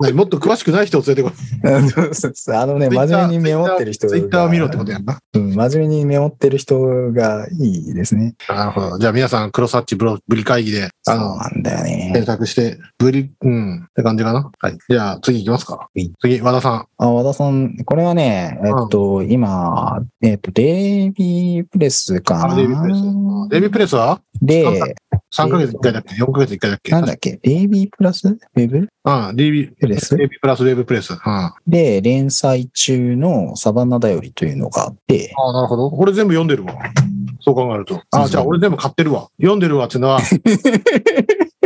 [0.00, 0.12] 何？
[0.12, 2.52] もっと詳しくない人を連れてこい。
[2.54, 4.12] あのね、真面目にメモってる人が。
[4.12, 5.18] ツイッターを見ろってことやんな。
[5.34, 8.34] うん、真面目にメモってる人がいいですね。
[8.48, 8.98] なるほど。
[8.98, 12.26] じゃあ皆さん、クロサッチブロブリ会議で、あの、なんだよね検。
[12.26, 14.50] 索して、ブリ、うん、って感じかな？
[14.58, 14.78] はい。
[14.88, 16.10] じゃあ次行きますかい。
[16.20, 16.86] 次、和田さん。
[16.98, 22.52] あ、和田さん、これはね、えっと、今、えっと、デイビープレスかな。
[22.52, 23.00] あデイビープレス。
[23.50, 24.20] デイビープレスは？
[24.42, 24.66] で、
[25.36, 26.92] 3ヶ月1回だっけ ?4 ヶ月1回だっけ？
[26.92, 27.38] なんだっけ？
[27.42, 28.26] デイビープラス？
[28.26, 28.88] ウェブ？
[29.02, 31.12] うん、デイビー、プレスデイビープラスウェブプレス。
[31.12, 31.18] うん。
[31.24, 35.88] あで、連載中のサバンナだよりというのがあって、あ、なるほど。
[35.88, 36.74] 俺全部読んでるわ。
[37.40, 38.02] そう考えると。
[38.10, 39.28] ああ、じゃあ俺全部買ってるわ。
[39.40, 40.20] 読んでるわっていうのは、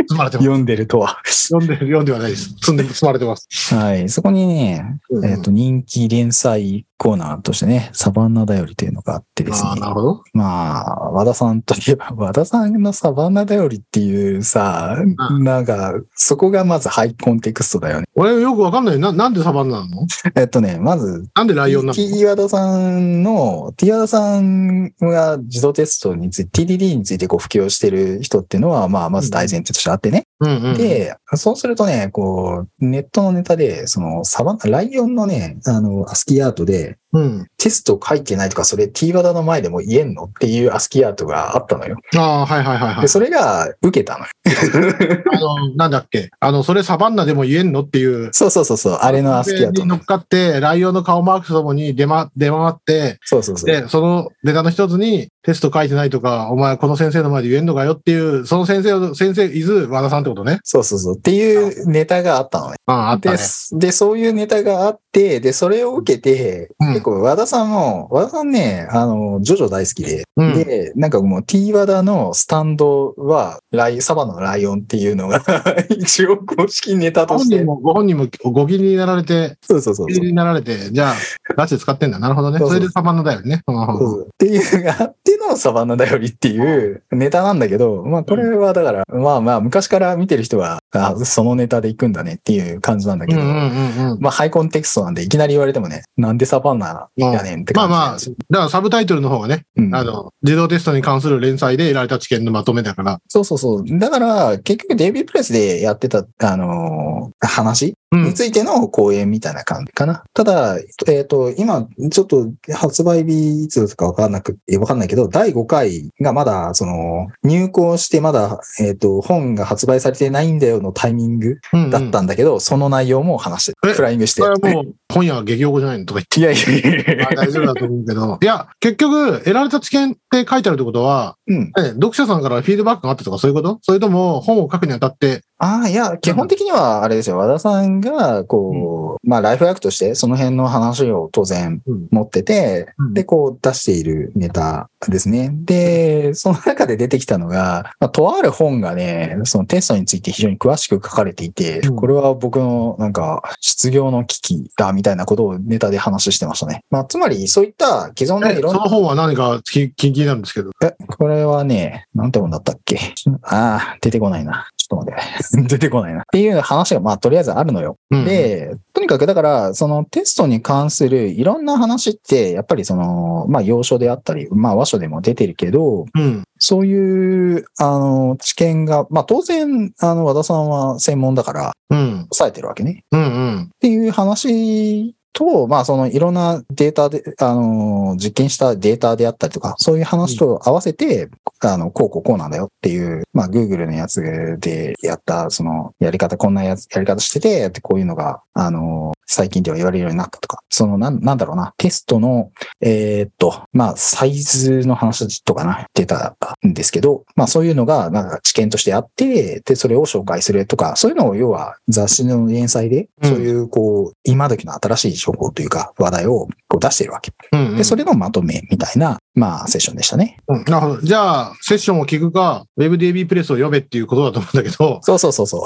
[0.07, 0.45] 積まれてます。
[0.45, 1.21] 読んでるとは。
[1.25, 2.49] 読んでる、読んではないです。
[2.61, 3.75] 積んで、積まれてます。
[3.75, 4.09] はい。
[4.09, 9.75] そこにね、うんえっと、人気連載コーナーとしてね、サバンナだよりというのがあってですねああ、。
[9.75, 10.23] なるほど。
[10.33, 14.95] まあ、和田さんといえば、 和田さんのサバンナだよりっていうさ、
[15.29, 18.07] うなんか、そこがまずハイコンテクストだよね。
[18.15, 18.99] 俺よくわかんない。
[18.99, 20.07] な、なんでサバンナなの？
[20.35, 30.23] えっとね、まず、なんでライオンなの？T 和田さんの、T 和田さんが自動テストについて、TDD についてこう布教してる人っていうのは、まあ、まず大前提としてあってね。
[30.39, 30.77] うんうん。
[30.77, 36.97] で、そうするとね、こう、ネットのネタで、その、サバン、ライオンのね、あの、アスキーアートで、there.
[37.15, 37.47] うん。
[37.57, 41.97] テスト書いてないとか、それ T 和田の前でも言えんのっていうアスキーアートがあったのよ。
[42.15, 43.09] ああ、はいはいはいはで、い。
[43.09, 44.31] それが受けたのよ。
[45.33, 46.29] あの、なんだっけ？
[46.39, 48.29] あの、それサバンナでも言えんのっていう。
[48.33, 49.87] そうそうそうそう、あれのアスキーアートに。
[49.87, 53.65] 乗っかって、ライオンの顔マークとともに出ま、出回って、そうそうそう。
[53.67, 60.59] で、そのネタの一つに、テスト書いてないとか、お前この先生の前で言えんのかよっていう、その先生を、先生、伊豆和田さんってことね。
[60.63, 61.17] そうそうそう。
[61.17, 62.77] っていうネタがあったのね。
[62.87, 63.43] ああ、あったでね。
[63.73, 70.53] で、そういうネタがあって、で、それを受けて、うん結構和田さんも、和田さんね、あの、ジョジョ大好きで、うん。
[70.55, 75.41] で、なんかもう T 和田のスタンドは、ライ、サバナのライオンっていうのが、
[75.89, 78.17] 一応公式ネタとしてご本人。
[78.17, 81.13] も、ご本人もご気になられて、そうそうそうそうご気になられて、じゃあ、
[81.55, 82.19] ガチで使ってんだ。
[82.19, 82.59] なるほどね。
[82.59, 83.61] それでサバンナだよね。
[83.67, 94.19] うんそうそうっていうのがあってのサバンナだよりっていうネタなんだけど、まあこれはだから、まあまあ昔から見てる人は、あそのネタで行くんだねっていう感じなんだけど、うんうんうんうん。
[94.19, 103.19] まあハイコンテクストなんでいきなり言われてもね、なんでサバンナやねんってまあまあ、だからサブタイトルの方がね、うんあの、自動テストに関する連載で得られた知見のまとめだから。
[103.27, 103.99] そうそうそう。
[103.99, 108.33] だから、結局デイビープレスでやってた、あのー話うんに。
[108.33, 110.23] ついての講演みたいな感じかな。
[110.33, 110.77] ただ、
[111.07, 123.93] えっ、と、今、ちょっと発売日いつかわかんなく、えわかんないけど、第5回がまだ、その、入稿してまだ、えっ、と、本が発売されてないんだよのタイミングうんうんだったんだけど、その内容も話して。
[123.93, 124.49] フライングしてそ。
[124.49, 126.39] れはもう、本屋は激横じゃないのとか言って。
[126.39, 128.39] いやいやいやまあ大丈夫だと思うけど。
[128.41, 131.59] いや、結局、得られた知見って書いてあるってことは、うん。
[131.65, 133.79] ね読者さんからフィードバックがあったとかそういうこと？
[133.81, 137.37] それとも、本を書くにあたって、ああ、いや、基本的にはあれですよ。
[137.37, 145.51] 和田さんが、こう、まあ、ライフワークとして、その辺の話を当然うん持ってて、うんで、こう出しているネタですね。
[145.53, 156.83] で、その中で出てきたのが、まあ、とある本がね、そのテストについて非常に詳しく書かれていて、うんこれは僕のなんか、失業の危機だみたいなことをネタで話してましたね。
[156.91, 160.71] まあ、つまり、そういった既存のいろんなの本は何か気気になるんですけど。
[160.83, 162.99] え、これはね、なんて本だったっけ？
[163.43, 164.67] ああ、出てこないな。
[164.87, 165.61] ちょっと待って。
[165.67, 166.21] 出てこないな。
[166.21, 167.97] っていう話が、まあ、とりあえずあるのよ。
[168.11, 176.43] うん、で、とにかくだから、そのテストに関するいろんな話って、やっぱりその、まあ、要所であったり、まあ、和書でも出てるけど、うん。
[176.59, 182.27] そういう、あの、知見が、まあ、当然、あの、和田さんは専門だから、うん。
[182.31, 183.03] 抑えてるわけね。
[183.11, 183.19] うん。
[183.19, 183.61] うん。
[183.63, 213.29] っていう話と、まあ、そのいろんなデータで、あの、実験したデータであったりとか、そういう話と合わせて、あの、こうこうこうなんだよっていう、まあ、Google のやつでやった、その、やり方、こんなやつ、やり方してて、で、こういうのが、あの、最近では言われるようになったとか、その、なん、なんだろうな、テストの、えーっと、まあ、サイズの話とかな、出たんですけど、まあ、そういうのが、なんか知見としてあって、で、それを紹介するとか、そういうのを要は雑誌の連載で、うん。
[213.31, 216.47] そういう、こう、今時の新しい情報というか、話題を
[216.79, 217.31] 出しているわけ。
[217.51, 217.67] うん。
[217.67, 220.37] うんで、それのまとめみたいな、まあ、セッションでしたね。
[220.47, 221.01] うんなるほど。
[221.01, 225.65] じゃあ、セッションを聞くか、WebDB プレスを読めっていうことだと思うんだけど、そうそうそうそ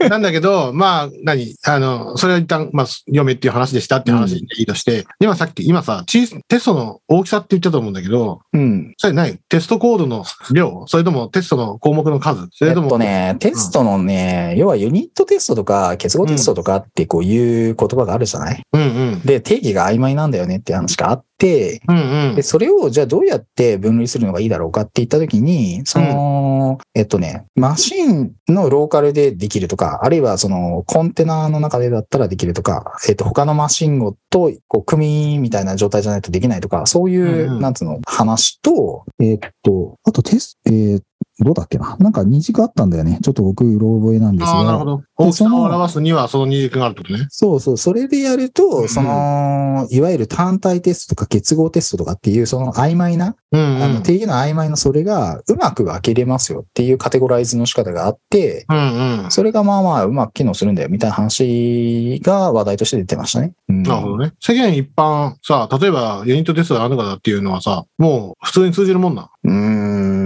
[0.00, 0.08] う。
[0.08, 1.56] なんだけど、まあ、何？
[1.64, 8.94] あの、それは一旦、まあ、読めっていう話でしたっていう話でいいとして、今さっき、今さ、テストの大きさって言ったと思うんだけど、うん。
[8.96, 10.84] それ何テストコードの量？
[10.86, 12.48] それともテストの項目の数？
[12.52, 18.62] そえっれとも、とね、テストのね、要はユニットテストとか結合テストとかってこういう言葉があるじゃない？
[18.72, 18.84] うんう
[19.16, 19.20] ん。
[19.20, 22.42] で、定義が曖昧なんだよねっていう話があって、うんうんで、。
[22.42, 41.02] それをじゃあどうやって分類するのがいいだろうかって言ったときに、その、えっとね、マシンのローカルでできるとか、あるいはそのコンテナの中でだったらできるとか、えっと、他のマシンをと、こう、組みたいな状態じゃないとできないとか、そういう、うんうんなんつうの、話と、えっと、あとテスト、えー
[41.40, 41.96] どうだっけな？
[41.98, 43.20] なんか二軸あったんだよね。
[43.22, 44.84] ちょっと僕、うろ覚えなんですああ、なるがほ。
[44.84, 45.02] ど。
[45.16, 47.26] 大きさを表すにはその二軸があるってことね。
[47.30, 47.76] そうそう。
[47.76, 59.30] それでやるうんと、その、いわゆる単体テストとか結合テストとかっていう、その曖昧な、うんうんあの、定義の曖昧なそれがうまく分けれますよっていうカテゴライズの仕方があって、うんうん。
[59.30, 63.52] それがまあまあうまく機能するんだよみたいな話が話題として出てましたね。
[63.68, 64.32] うん、なるほどね。
[64.40, 69.30] 世間一般さ、例えばユニットテストがあるのかだっていうのはさ、もう普通に通じるもんな。
[69.44, 70.17] うーん。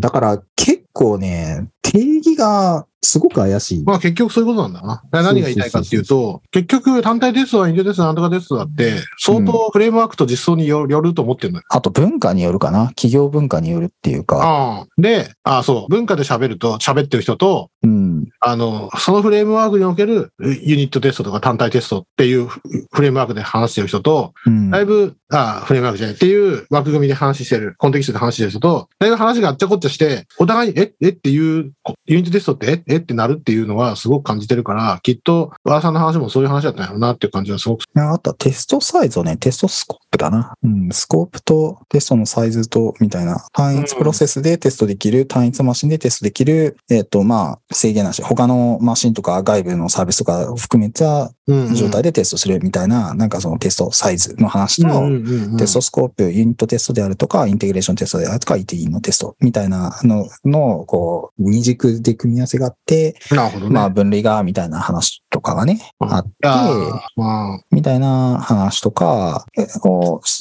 [0.00, 3.84] だから結構ね、定義がすごく怪しい。
[3.84, 5.02] まあ結局そういうことなんだな。
[5.10, 11.64] 何が言いたいかっていうと、結局単体テストはインテテストなんとかテストだって、相当フレームワークと実装によよると思ってるのよ。
[11.70, 14.36] あと文化によるかな企業文化によるっていうか。
[14.36, 14.86] ああ。
[14.98, 18.28] で、ああ、そう、文化で喋ると、喋ってる人と、うん。
[18.40, 22.60] あの、そのフレームワークにおけるユニットテストとか単体テストっていうフ
[22.92, 24.70] フレームワークで話してる人と、うん。
[24.70, 31.72] だいぶ、ああ、フレームワークじゃないっていう枠組みで話してる、コンテキストで話してる人と、だいぶ話があっちゃこっちゃして、お互いに、え、えっていう、
[32.06, 37.84] ユニットテストって、え、えってなるっていうのはすごく感じてるから、きっと、和田さんの話もそういう話だったんやろうなっていう感じはすごく。
[37.94, 40.54] あとはテストサイズをね、テストスコープだな。
[40.62, 43.44] うん、スコープとテストのサイズと、みたいな。
[43.52, 48.22] 単一プロセスでテストできる、単一マシンでテストできる、えっ、と、まあ、制限なし。
[48.22, 51.30] 他のマシンとか外部のサービスとかを含めたうんうん
[51.74, 63.72] 状態でテストするみたいな、なんかそのテストサイズの話と、テストスコープ、ユニットテストであるとか、インテグレーションテストであるとか、ETE のテストみたいなのの、こう、二軸で組み合わせがあって、なるほどね。
[63.72, 66.30] まあ、分類が、みたいな話とかがね、うんあって、
[67.70, 69.46] みたいな話とか、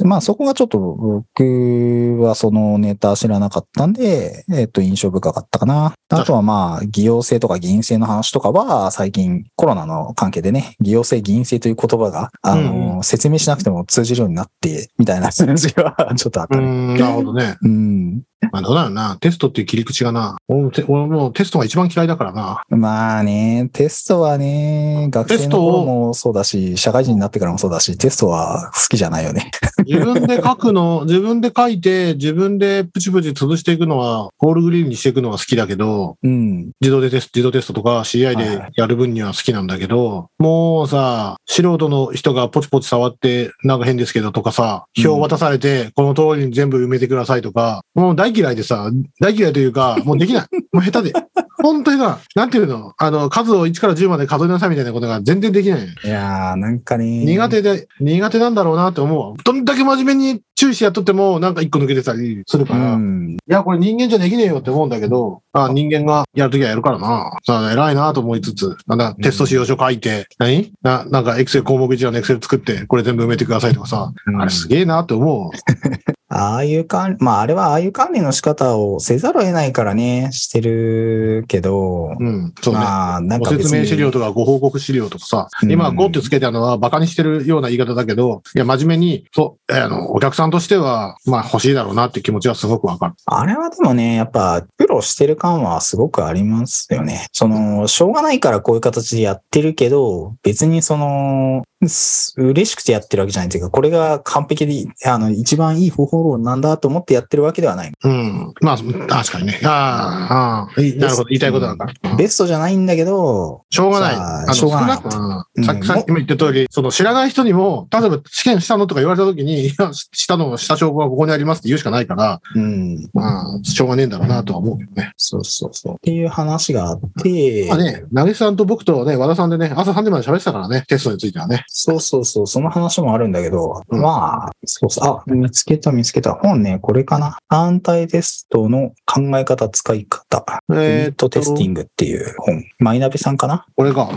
[0.03, 5.93] まあそこがちょっと僕はそのネタ知らなかったんで、えっ、と印象深かったかな。
[6.09, 16.65] あとはまあ、偽陽性とか議員性の話とかは最近コロナの関係でね、偽陽性、議員性という言葉が、あの、うん説明しなくても通じるようになって、みたいな感じがちょっとあったね。
[16.65, 17.57] うん、なるほどね。
[17.61, 18.23] うん。
[18.51, 19.17] まあ、どうだろうな。
[19.17, 20.37] テストっていう切り口がな。
[20.47, 22.63] 俺もて俺もうテストが一番嫌いだからな。
[22.69, 29.51] まあね、テストはね、学生の頃もそうだし、社会人になってからもそうだし、テストは好きじゃないよね。
[29.85, 36.71] 自分で書くの、自分で書いて、自分でプチプチ潰していくのは、ホールグリーンにしていくのが好きだけど、うん。
[36.81, 48.89] 自動でテスト、自動テストとか CI はいでやる分には好きなんだけど、もうさ、素人の人がポチポチ触って、なんか変ですけどとかさ、表を渡されて、この通りに全部埋めてくださいとか、もう大嫌いでさ、
[49.19, 50.43] 大嫌いというか、もうできない。
[50.71, 51.13] もう下手で。
[51.61, 52.93] 本当にな、なんていうの？
[52.97, 55.81] あの、数を1から10まで数えなさいみたいなことが全然できない。
[55.81, 57.25] いやー、なんかね。
[57.25, 59.35] 苦手で、苦手なんだろうなって思うわ。
[59.43, 63.37] どんだけ真面目に注意してやっとっても、なんか一個抜けてたりするうから、いん。
[63.45, 67.31] や、これ人間じゃできねえよって思うんだけど、あ人間がやるときはやるからな。
[67.45, 70.71] さあ、偉いなと思いつつ、なんだ、テスト使用書書いて、何？
[70.81, 75.57] な、なんか、エクセル項目一覧のエクセル作って、これ全部埋めてくださいとかさ、あれすげえなって思う。
[76.29, 82.79] ああいう管理、まああれはああいう管理の仕方をせざるを得ないからね、してるけど、うん、そうね。
[82.79, 93.13] まあなんごか説明資料とかご報告資料とかさ、うん今5ってつけてあるのはバカにしてるような言い方だけど、いや、真面目に、そう、あの、お客さんとしては、まあ欲しいだろうなって気持ちはすごくわかる。
[93.25, 97.27] あれはでもね、やっぱ苦労してる感はすごくありますよね。
[97.31, 107.91] その、しょうがないからこういう形でやってるけど、別にその、す嬉しくてやってるわけじゃないっていうか、これが完璧で、あの、一番いい方法論なんだと思ってやってるわけではない。
[108.03, 108.53] うん。
[108.61, 109.59] まあ、確かにね。
[109.63, 111.23] ああ、なるほど。
[111.25, 111.93] 言いたいことだから。
[112.11, 114.53] うんベストじゃないんだけど、しょうがない。
[114.53, 123.09] しょうがないさっき、さっきも言った通り、その知らない人にも、例えば試験したのとか言われたときに、いや、したの、した証拠はここにありますって言うしかないから、うん。
[123.13, 125.13] まあ、しょうがねえんだろうなとは思うけどね。
[125.15, 125.93] そうそうそう。
[125.93, 131.63] っていう話があって、まあね、投げさんと僕とね、和田さんでね、朝3時まで喋ってたからね、テストについてはね。
[131.71, 136.33] そうそうそう、その話もあるんだけど、うんまあ、そうそう、あ、見つけた見つけた。
[136.33, 137.37] 本ね、これかな。
[137.47, 140.61] 単体テストの考え方、使い方。
[140.71, 142.63] えットテスティングっていう本。
[142.79, 143.65] マイナビさんかな？
[143.75, 144.09] これか。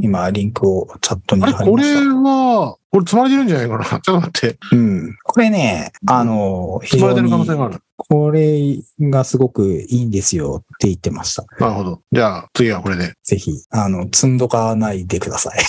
[0.00, 2.00] 今、リンクをチャットに貼りました。
[2.00, 3.84] は、これ積まれてるんじゃないかな。
[3.90, 4.56] ちょっと待って。
[4.70, 5.16] うん。
[5.24, 7.80] これね、あの、非常積まれてる可能性に、がある。
[7.96, 11.44] これがすごくいいんですよって言ってました。
[11.58, 12.02] なるほど。
[12.12, 13.14] じゃあ、次はこれで。
[13.24, 15.58] ぜひ、あの、積んどかないでください。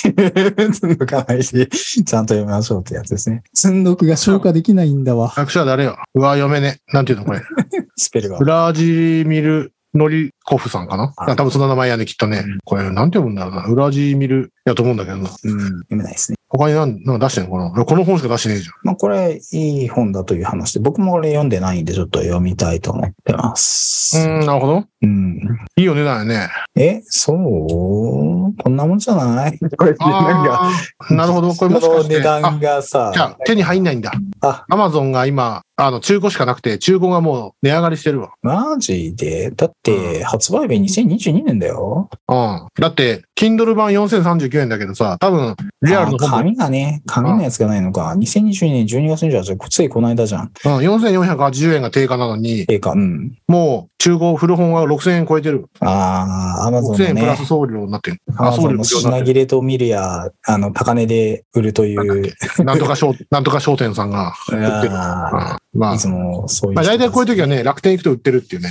[0.71, 3.41] 積んどかないで、ちゃんと読みましょうってやつですね。
[3.55, 5.31] 積んどくが消化できないんだわ。
[5.31, 6.77] 作者は誰ようわ、読めね。
[6.93, 7.41] なんていうのこれ。
[7.97, 8.45] スペルがウ。
[8.45, 11.12] ラジミル・ノリコフさんかな？
[11.17, 12.43] あ多分その名前やね、きっとね。
[12.65, 13.65] これ、なんて読むんだろうな。
[13.65, 15.23] ウラジミルやと思うんだけどな。
[15.23, 16.38] うん、読めないですね。
[16.47, 17.86] 他になんなんか出してんのかな？
[17.86, 24.17] この本しか出してねえじまあ、これ、いい本だという話で、僕もこれ読んでないんで、ちょっと読みたいと思ってます。
[24.19, 24.38] ゃん。
[24.38, 24.84] うーん、なるほど。
[25.01, 25.39] うん。
[25.75, 26.49] いいお値段やね。
[26.75, 27.36] え、そう？
[27.38, 29.58] こんなもんじゃない？
[29.77, 30.69] これ、なんか、
[31.10, 31.53] なるほど。
[31.53, 32.17] これもしかして。
[32.17, 34.12] 値段あがさ、じゃあ、手に入んないんだ。
[34.41, 38.31] あ、アマゾンが今、あの、中古しかなくて、中古がもう値上がりしてるわ。
[38.41, 39.51] マジで？
[39.51, 42.10] だって、発売日2022年だよ。
[42.28, 42.67] うん。
[42.80, 48.13] だって、Kindle 版4039円だけどさ、多分、リアルの紙がね、紙のやつがないのか。
[48.17, 50.52] 2022年12月28日、ついこの間じゃん。
[50.65, 53.38] うん、4480円が定価なのに、ええか、うん。
[53.48, 55.65] もう、中古古本は6000円超えてる。
[55.80, 58.21] ああ、アマゾン6000のね円プラス、送料になってる。
[58.36, 62.21] あ、アマゾンの品切れと見るや、あの、高値で売るという。
[62.21, 64.93] けなんとか商、 なんとか商店さんが売ってる。
[64.93, 66.76] あうんまあーいつ、もそういう。
[66.76, 68.69] まあ大体こういう時はね、楽天行くと売ってるっていうね。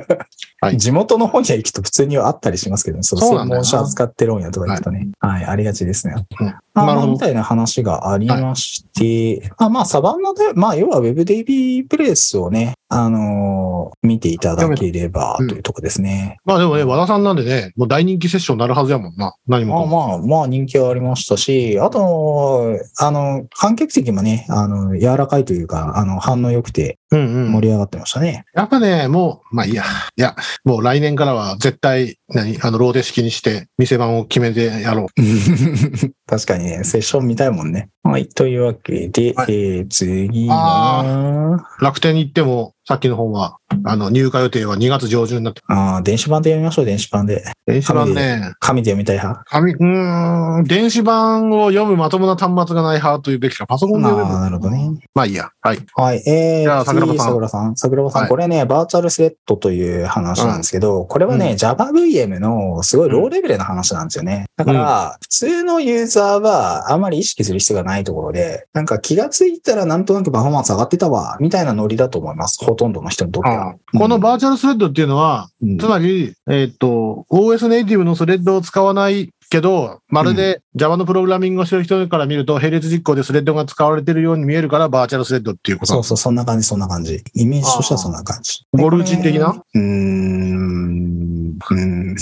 [0.66, 0.78] はい。
[0.78, 3.02] 地元の方には行くと普通にはあったりしますけどね。
[3.02, 5.08] その専門書扱ってる本屋とか行くとね。
[5.20, 6.26] はい、ありがちですね。
[6.40, 6.54] うん。
[6.74, 13.66] まあみたいな話がありまして、あまあ、サバンナで、まあ、要は Web デイビープレイスをね、あのー
[14.02, 16.38] 見ていただければうんというとこですね。
[16.44, 19.34] まあでもね、和田さんなんでね、もう大人気セッションになるはずやもんな。
[19.46, 20.08] 何まあもかも。
[20.08, 27.52] まあ、まあ人気はありましたし、あと、あの、観客席もね、あの、柔らかいというか、あの、反応良くてうんうん。
[27.52, 28.44] 盛り上がってましたね。
[28.54, 29.84] やっぱね、もう、まあいいや。
[30.16, 30.34] いや、
[30.64, 35.06] もう来年からは絶対、何、あの、ローデ式にして、店番を決めてやろう。
[36.26, 37.88] 確かにね、セッション見たいもんね。
[38.02, 38.28] はい。
[38.28, 45.62] というわけで、はいえー、次あは、楽天に行っても、さっきの本は、あの、入荷予定は2月上旬になって。
[45.66, 47.44] ああ、電子版で読みましょう、電子版で。
[47.66, 49.44] 電子版ね、紙で読みたい派。
[49.46, 54.32] 紙、うーん、電子版を読むまともな端末がない派というべきか、パソコンで読む。
[54.32, 54.92] ああ、なるほどね。
[55.14, 55.50] まあいいや。
[55.60, 55.78] はい。
[55.94, 56.22] はい。
[56.26, 57.76] えー、じゃあ桜庭さん次桜さん。
[57.76, 64.46] 桜庭さん、はいこれね、バーチャルスレッドという話なんですけど、これはね、うん JavaVM のすごいローレベルな話なんですよね。
[64.56, 72.64] だから、普通のユーザーはあんまり意識する必要がないところで、なんか気がついたらなんとなくパフォーマンス上がってたわ、みたいなノリだと思います。
[72.64, 73.74] ほとんどの人にとっては。
[73.96, 87.22] このバーチャルスレッドっていうのは、うんつまり、えっ、と、OS ネイティブのスレッドを使わないけど、まるで Java のプログラミングをしてる人から見ると、並列実行でスレッドが使われてるように見えるから、バーチャルスレッドっていうことそうそう、そんな感じ、そんな感じ。
[87.34, 88.62] イメージとしてはそんな感じ。
[88.72, 89.50] ゴルーチン的な？
[89.74, 91.45] うーん。
[91.70, 92.16] うーん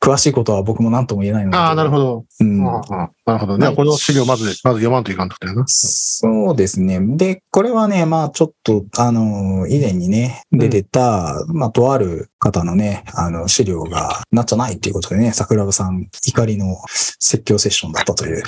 [0.00, 1.56] 詳しいことは僕も何とも言えないので。
[1.56, 2.24] ああ、なるほど。
[2.40, 3.58] うんああなるほど。
[3.58, 5.64] じゃあ、この資料まず、まず読まんといかんとだよな。
[5.66, 6.98] そうですね。
[7.16, 18.42] で、これはね、まあちょっと、あの、以前にね、出てた、まあとある方のね、あの、資料がなっちゃないっていうことでね、桜庭さん怒りの説教セッションだったという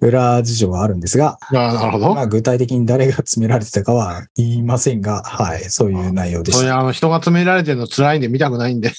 [0.00, 2.14] 裏事情はあるんですが、ああ、なるほど。
[2.14, 6.60] まあ具体的に誰が詰められてたかは言いませんが、はい、そういう内容でした。
[6.60, 8.88] それあの、人が詰められてるの辛いんで見たくないんで。
[8.88, 8.92] い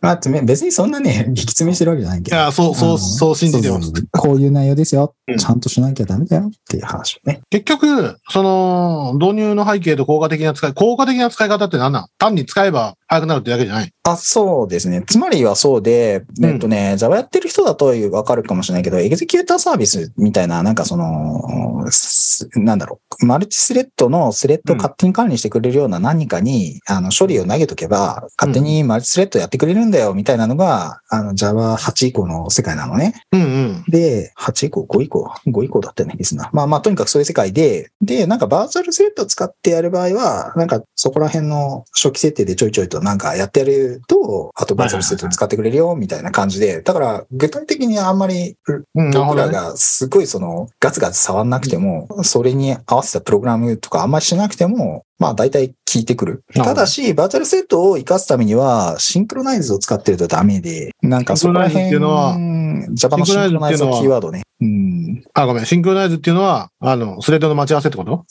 [0.00, 2.36] まあ別にそんなね、激詰めしてるわけじゃないけど。
[2.36, 5.36] や、そう、そう、そう信じてますこういう内容ですようん。
[5.36, 7.40] ちゃんとしなきゃダメだよっていう話をね。
[7.50, 12.06] 結局、その、導入の背景と効果的な使い、効果的な使い方って何なん？
[12.18, 13.92] 単に使えば早くなるってだけじゃない。
[14.02, 15.02] あ、そうですね。
[15.06, 33.14] つまりはそうで、うんえっとね、Java やってる人だとわかるかもしれないけど、エグゼキューターサービスみたいな、なんかその、すなんだろう、マルチスレッドのスレッドを勝手に管理してくれるような何かに、あの、処理を投げとけば、勝手にマルチスレッドやってくれるんだよ、みたいなのが、あの、Java8 以降の世界なのね。
[33.32, 33.84] うんうん。
[33.88, 36.48] で、8以降、5以降、5以降だったよね、リスナー。
[36.52, 48.56] まあまあ、とにかくそういう世界で、で、なんかバーチャルスレッドを使ってやる場合は、なんかそこら辺の初期設定でちょいちょいとなんかやってやると、あとバーチャルスレッド使ってくれるよ、みたいな感じで、だから具体的にあんまり
[48.94, 49.44] 僕ら。
[49.44, 56.44] がすごいそのガツガツ触んなくても、それに合わせたプログラムとかあんまりしなくても、まあ大体効いてくる。
[56.54, 64.42] ただし、バーチャルスレッドを活かすためには、シンクロナイズを使ってるとダメで、なんかそこら辺、シンクロナイズっていうのシンクロナイズのシンクロナイズっていうのはキーワードね。
[64.60, 65.22] うん。
[65.34, 65.66] あ、ごめん。
[65.66, 68.24] シンクロナイズっていうのは、あの、スレッドの待ち合わせってこと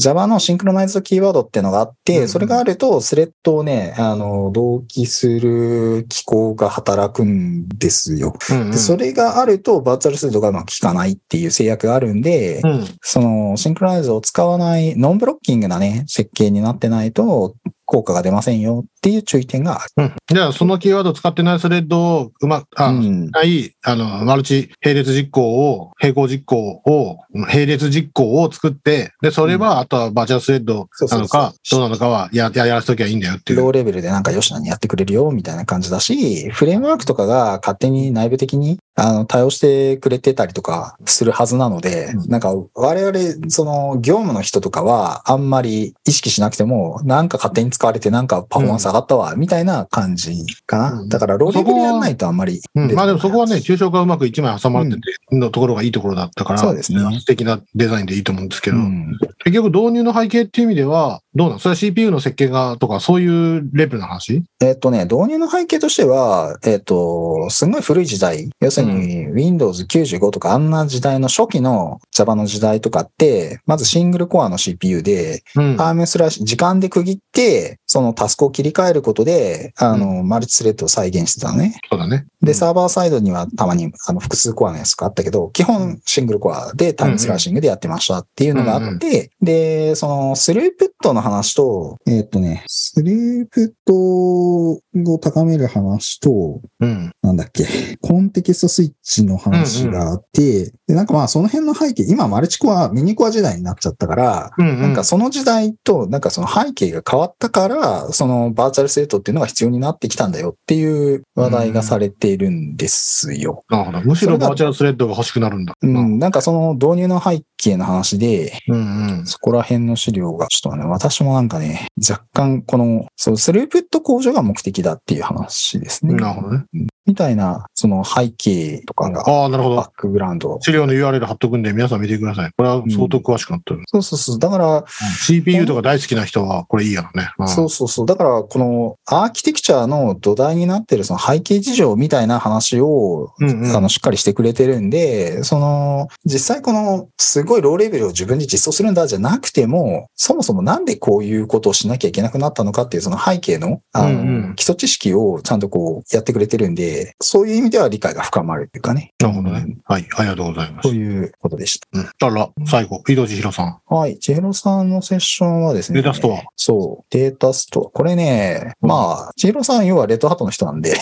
[0.00, 8.34] ？Java のシンクロナイズキーワードっていうのがあって、うんそれがあると、スレッドをね、あの、同期する機構が働くんですよ。
[8.50, 8.70] うん、うん。
[8.72, 12.84] でそれがあると、バーチャルスレッドがうまく効かないっていう制約があるんで、うん。
[13.00, 17.54] その、シンクロナイズを使わない、ノンブロッキングなね、設計になってないと、
[17.88, 19.90] 効果が出ませんよっていう注意点がある。
[19.96, 20.12] うん。
[20.26, 33.60] じゃあ、そのキーワードを使ってないスレッドをうまく、あ、うんない、あの、マルチ並列実行を、並行実行を、並列実行を作って、で、それは、あとはバーチャルスレッドなのか、どうなのかは、や、ややらせときゃいいんだよっていう。
[33.60, 43.18] ローレベルでなんか吉野にやってくれるよみたいな感じだし、フレームワークとかが勝手に内部的にあの対応してくれてたりとかするはずなので、うんなんか我々、
[43.48, 50.92] その業務の人とかはあんまり意識しなくても、なんか勝手に使われてなんかパフォーマンス上がったわ、みたいな感じかな。
[51.00, 51.08] うん。
[51.08, 52.60] だからローレベルやらないとあんまり。
[52.74, 55.00] うん、まあでもそこはね、抽象化うまく一枚挟まれてて、
[55.30, 56.98] のところがいいところだったから、そうですね。
[57.20, 59.16] 素敵なデザインでいいと思うんですけど、うん。
[59.44, 61.58] 結局導入の背景っていう意味では、どうなん？
[61.60, 64.42] それは CPU の設計がとか、そういうレベルの話？
[64.60, 75.76] えっとね、導入の背景としては、えっと、すごい古い時代、要するに Windows 95とかあんな時代の初期の Java の時代とかって、まずシングルコアの CPU で、うん。
[75.76, 81.78] タイムスラッシュ、時間で区切って、そのタスクを切り替えることで、あの、マルチスレッドを再現してたのね。
[81.90, 82.26] そうだね。
[82.42, 94.80] で、うんサーバーサイドにはたまにあの複数コアのやつがあったけど、基本シングルコアでタイムスラッシングでやってましたっていうのがあって、で、そのスループットの話と、えーっとね、スレープトを
[95.20, 97.12] 高める話と、うん。
[97.22, 97.64] なんだっけ、
[98.00, 104.82] コンテキストスイッチの話があって、で、なんかまあその辺の背景、今マルチコア、ミニコア時代になっちゃったから、うん、うん。
[104.82, 113.64] なんかその時代と、なんかその背景が変わったから、そのバーチャルスレッドっていうのが必要になってきたんだよっていう話題がされているんですよ。
[113.68, 114.00] なるほど。
[114.02, 115.74] むしろバーチャルスレッドが欲しくなるんだ。
[115.82, 116.16] ううん。
[116.16, 119.22] ん、なんかその導入の背景の話で、うん。
[119.26, 126.14] そこら辺の資料が、ちょっとね、私もなんかね、若干この、そう、スループット向上が目的だっていう話ですね。
[126.14, 126.64] なるほどね。
[127.08, 129.76] みたいな、その背景とかが、ああ、なるほど。
[129.76, 130.58] バックグラウンド。
[130.60, 132.50] 資料の URL 貼っとくんで、皆さん見てください。
[132.54, 133.80] これは相当詳しくなってる。
[133.86, 134.38] そうそうそう。
[134.38, 134.84] だから、
[135.18, 137.30] CPU とか大好きな人は、これいいやろね。
[137.38, 138.06] うんそうそうそう。
[138.06, 159.14] だから、このアーキテクチャの土台になってるその背景事情みたいな話を、うんうんあの、しっかりしてくれてるんで、その、実際この、すごいローレベルを自分で実装するんだじゃなくても、そもそもなんでこういうことをしなきゃいけなくなったのかっていうその背景の、あの、うんうん基礎知識をちゃんとこうやってくれてるんで、そういう意味では理解が深まるっていうかね。
[159.20, 159.80] なるほどねうん。
[159.84, 160.06] はい。
[160.16, 160.94] ありがとうございますと。
[160.94, 161.88] いうことでした。
[161.92, 162.32] うん。
[162.32, 163.80] あら、最後、井戸千尋さん。
[163.86, 164.18] はい。
[164.18, 166.02] 千尋さんのセッションはですね。
[166.02, 166.42] データストア。
[166.56, 167.06] そう。
[167.10, 167.90] データストア。
[167.90, 170.94] これね、まあ、千尋さん要はレッドハットの人なんで、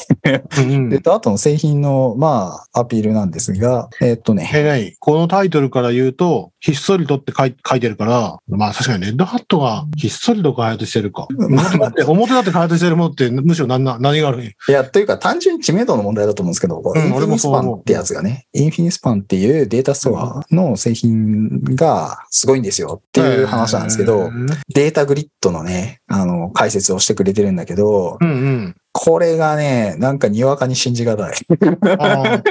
[0.59, 4.97] うんうんレッドハットの製品の、まあ、アピールなんですが、えっとね、え、ない。
[4.99, 11.27] このタイトルから言うと、ひっそりとって書い書いてるから、まあ確かにレッドハットがひっそりと開発してるか。
[11.31, 24.31] 表だって、表だって開発してるものって、むしろ何な何があるいや、というか単純に知名度の問題だと思うんですけど、ん Infinispan ってやつがね、 Infinispan っていうデータストアの製品がすごいんですよっていう話なんですけど、
[24.75, 28.77] データグリッドのね、あの、解説をしてくれてるんだけど、うんうん。
[28.93, 31.35] これがね、なんかにわかに信じがたい。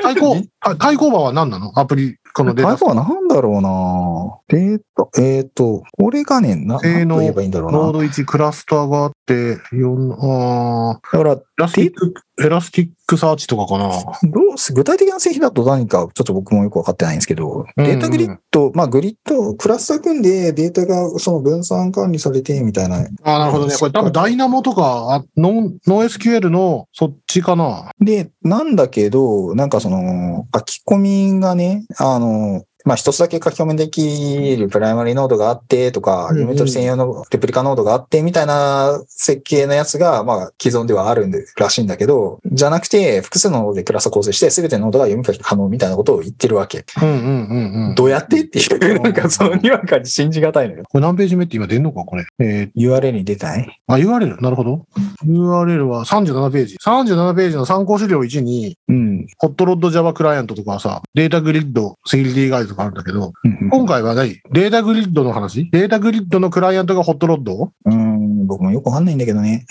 [0.03, 1.71] 対抗、 あ対抗馬は何なの？
[1.77, 4.81] アプリ、このデータは何だろうなデー
[5.13, 7.77] タ、えっ、と、これがね、な、性能何と言えばいいんだろうな。
[7.77, 12.13] ノード1クラスターがあって、4、あーだから、エラスティック、
[12.43, 13.87] Elasticsearch とかかな。
[14.23, 16.09] どうす具体的な製品だと何か？
[16.13, 22.97] ちょっと僕もよくわかってないんですけど、うんデータグリッド、まあグリッド、クラスター組んでデータがその分散管理されてみたいな。
[22.97, 23.75] あーなるほどね。
[23.79, 27.91] これ多分 Dynamo とか、あノン、 NoSQL のそっちかな。
[28.01, 46.85] で、なんだけど、なんかその書き込みがね、あの、の、まあ一つだけ書き込みできるプライマリーノードがあってとか、読み取り専用のレプリカノードがあってみたいな設計のやつが、まあ既存ではあるんでらしいんだけど、じゃなくて複数のノードでクラスタを構成して全てのノードが読み書き可能みたいなことを言ってるわけ。
[47.01, 47.95] うんうんうんうん。
[47.95, 50.83] どうやってっていう、なんかそのにわかに信じがたいのよ。
[50.87, 52.25] これ何ページ目って今出んのかこれ？
[52.39, 54.41] え URL に出たいー、あ、URL?
[54.41, 54.85] なるほど。
[55.25, 56.75] URL は37ページ。
[56.77, 59.27] 37ページの参考資料1に、うん。
[59.39, 63.31] ホットロッド Java クライアントとかさ、データグリッド、セキュリティガイドとかあるんだけど、
[63.71, 64.41] 今回は何？
[64.51, 65.69] データグリッドの話？
[65.71, 67.71] データグリッドのクライアントがホットロッド？
[67.85, 69.65] うん、僕もよくわかんないんだけどね。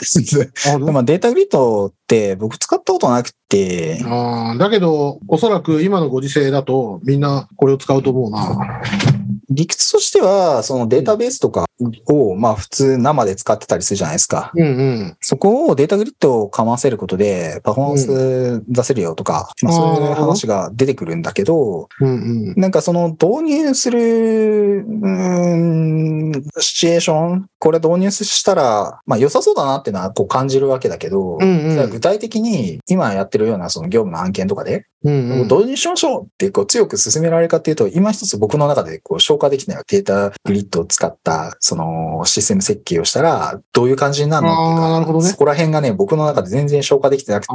[0.72, 8.80] あまあデータグリッドって僕使ったことなくて、あーだけど、おそらく今のご時世だとみんなこれを使うと思うな。
[9.55, 11.66] 理屈としては、そのデータベースとか
[12.07, 14.50] を、まあ普通生で使ってたりするじゃないですか。
[14.55, 15.16] うんうん。
[15.20, 22.61] そこをデータグリッドをかませることで、パフォーマンス出せるよとか、まあそういう話が出てくるんだけど、うんうん。
[22.61, 35.42] なんかその導入する、うーん、シチュエーション、これ導入したら、まあ良さそうだなっていうのはこう感じるわけだけど、うんうん具体的に今やってるようなその業務の案件とかで、うんうん。
[35.44, 45.28] 導入しましょうってこう強く進められるかっていうと、今一つ僕の中でこう消化できないデータグリッドを使ったそのシステム設計をしたら、どういう感じになるのっていうか、なるほどね。
[45.28, 47.53] そこら辺がね、僕の中で全然消化できてなくて、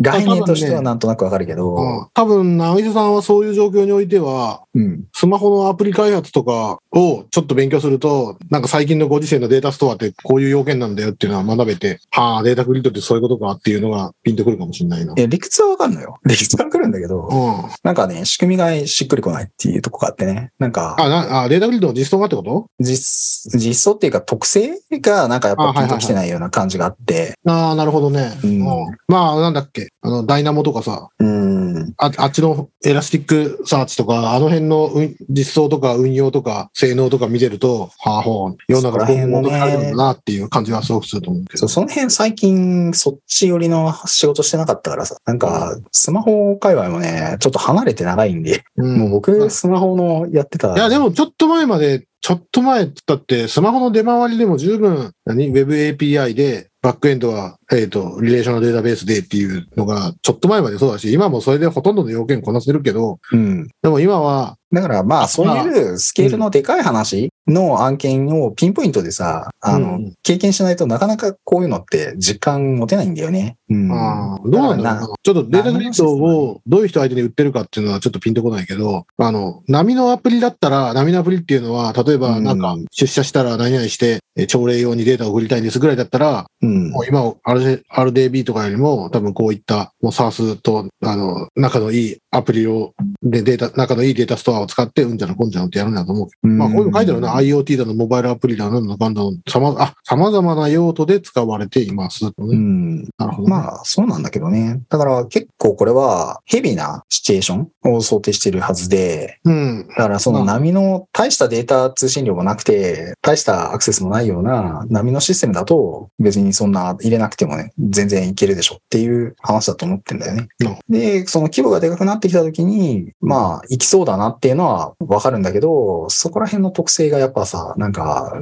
[0.00, 2.08] 概念としてはなんとなくわかるけど、うん。
[2.14, 5.04] 多分、長井さんはそういう状況においては、うん。
[5.12, 15.14] スマホのアプリ開発とかをちょっと勉強すると、なんか最近のご時世のデータストアってこういう要件なんだよっていうのは学べて、はあ、データグリッドってそういうことかっていうのがピンとくるかもしれないな。
[15.16, 16.18] いや、理屈はわかるのよ。
[16.26, 17.70] 理屈はわかるんだけど、うん。
[17.82, 20.50] なんかね、仕組みがしっくりこないっていうとこがあってね。
[20.58, 22.66] なんか、あ、な、あ、データグリッドの実装がってこと？
[22.80, 28.32] 実、実装っていうか特性がなんかやっぱピンときてないような感じがあって、ああ、なるほどね。
[28.44, 28.64] うん
[29.08, 29.88] まあ、なんだっけ？
[30.02, 31.55] あの、 Dynamo とかさ、うん。
[31.98, 41.68] ああっちの Elasticsearch とか、あの辺の運実装とか運用とか性能とか見てると、はあ、ほう、世の中こういうものがあるんだなっていう感じはすごくすると思うけど。
[41.68, 50.74] その辺最近そっち寄りの仕事してなかったからさ、なんかスマホ界隈もね、ちょっと離れて長いんで、うんもう僕スマホのやってた。
[50.74, 63.68] いや、でもちょっと前まで、ちょっと前だって、スマホの出回りでも十分、何 ?Web API で、バックエンドは、えっ、と、リレーショナルデータベースでっていうのが、ちょっと前までそうだし、今もそれでほとんどの要件こなせるけど、うん。
[63.82, 73.56] でも今は、だからまあそういうスケールのでかい話、の案件をピンポイントでさ、あの、うん経験しないとなかなかこういうのって実感持てないんだよね。
[73.70, 73.92] うん。
[73.92, 75.08] ああ、どうなんだろうな。
[75.22, 96.46] ちょっとデータグリッドをどういう人相手に売ってるかっていうのはちょっとピンとこないけど、あの、波のアプリだったら、波のアプリっていうのは、例えばなんかうん出社したら何々して、え朝礼用にデータを送りたいんですぐらいだったら、うんもう今、RD RDB とかよりも、多分こういった、もう SARS と、あの、仲のいいアプリを、で、データ、仲のいいデータストアを使って、うんじゃらこんじゃらってやるんだと思う。
[96.46, 97.34] まあ、こういうの書いてあるな。
[97.34, 102.26] IoT だの、モバイルアプリだの、なんだかんだの、さま、あ、様々な用途で使われています。
[102.26, 103.02] うね、ん。
[103.18, 103.50] なるほど、ね。
[103.50, 104.80] まあ、そうなんだけどね。
[104.88, 109.88] だから結構これはヘビーなシチュエーションを想定しているはずで、うん。
[109.88, 120.78] だからその波の大したデータ通信量もなくて、大したアクセスもないような波のシステムだと別にそんな入れなくてもね、全然いけるでしょっていう話だと思ってんだよねうん。
[120.88, 128.32] で、その規模がでかくなってきた時に、まあ、行きそうだなっていうのはわかるんだけど、そこら辺の特性がやっぱさ、なんか、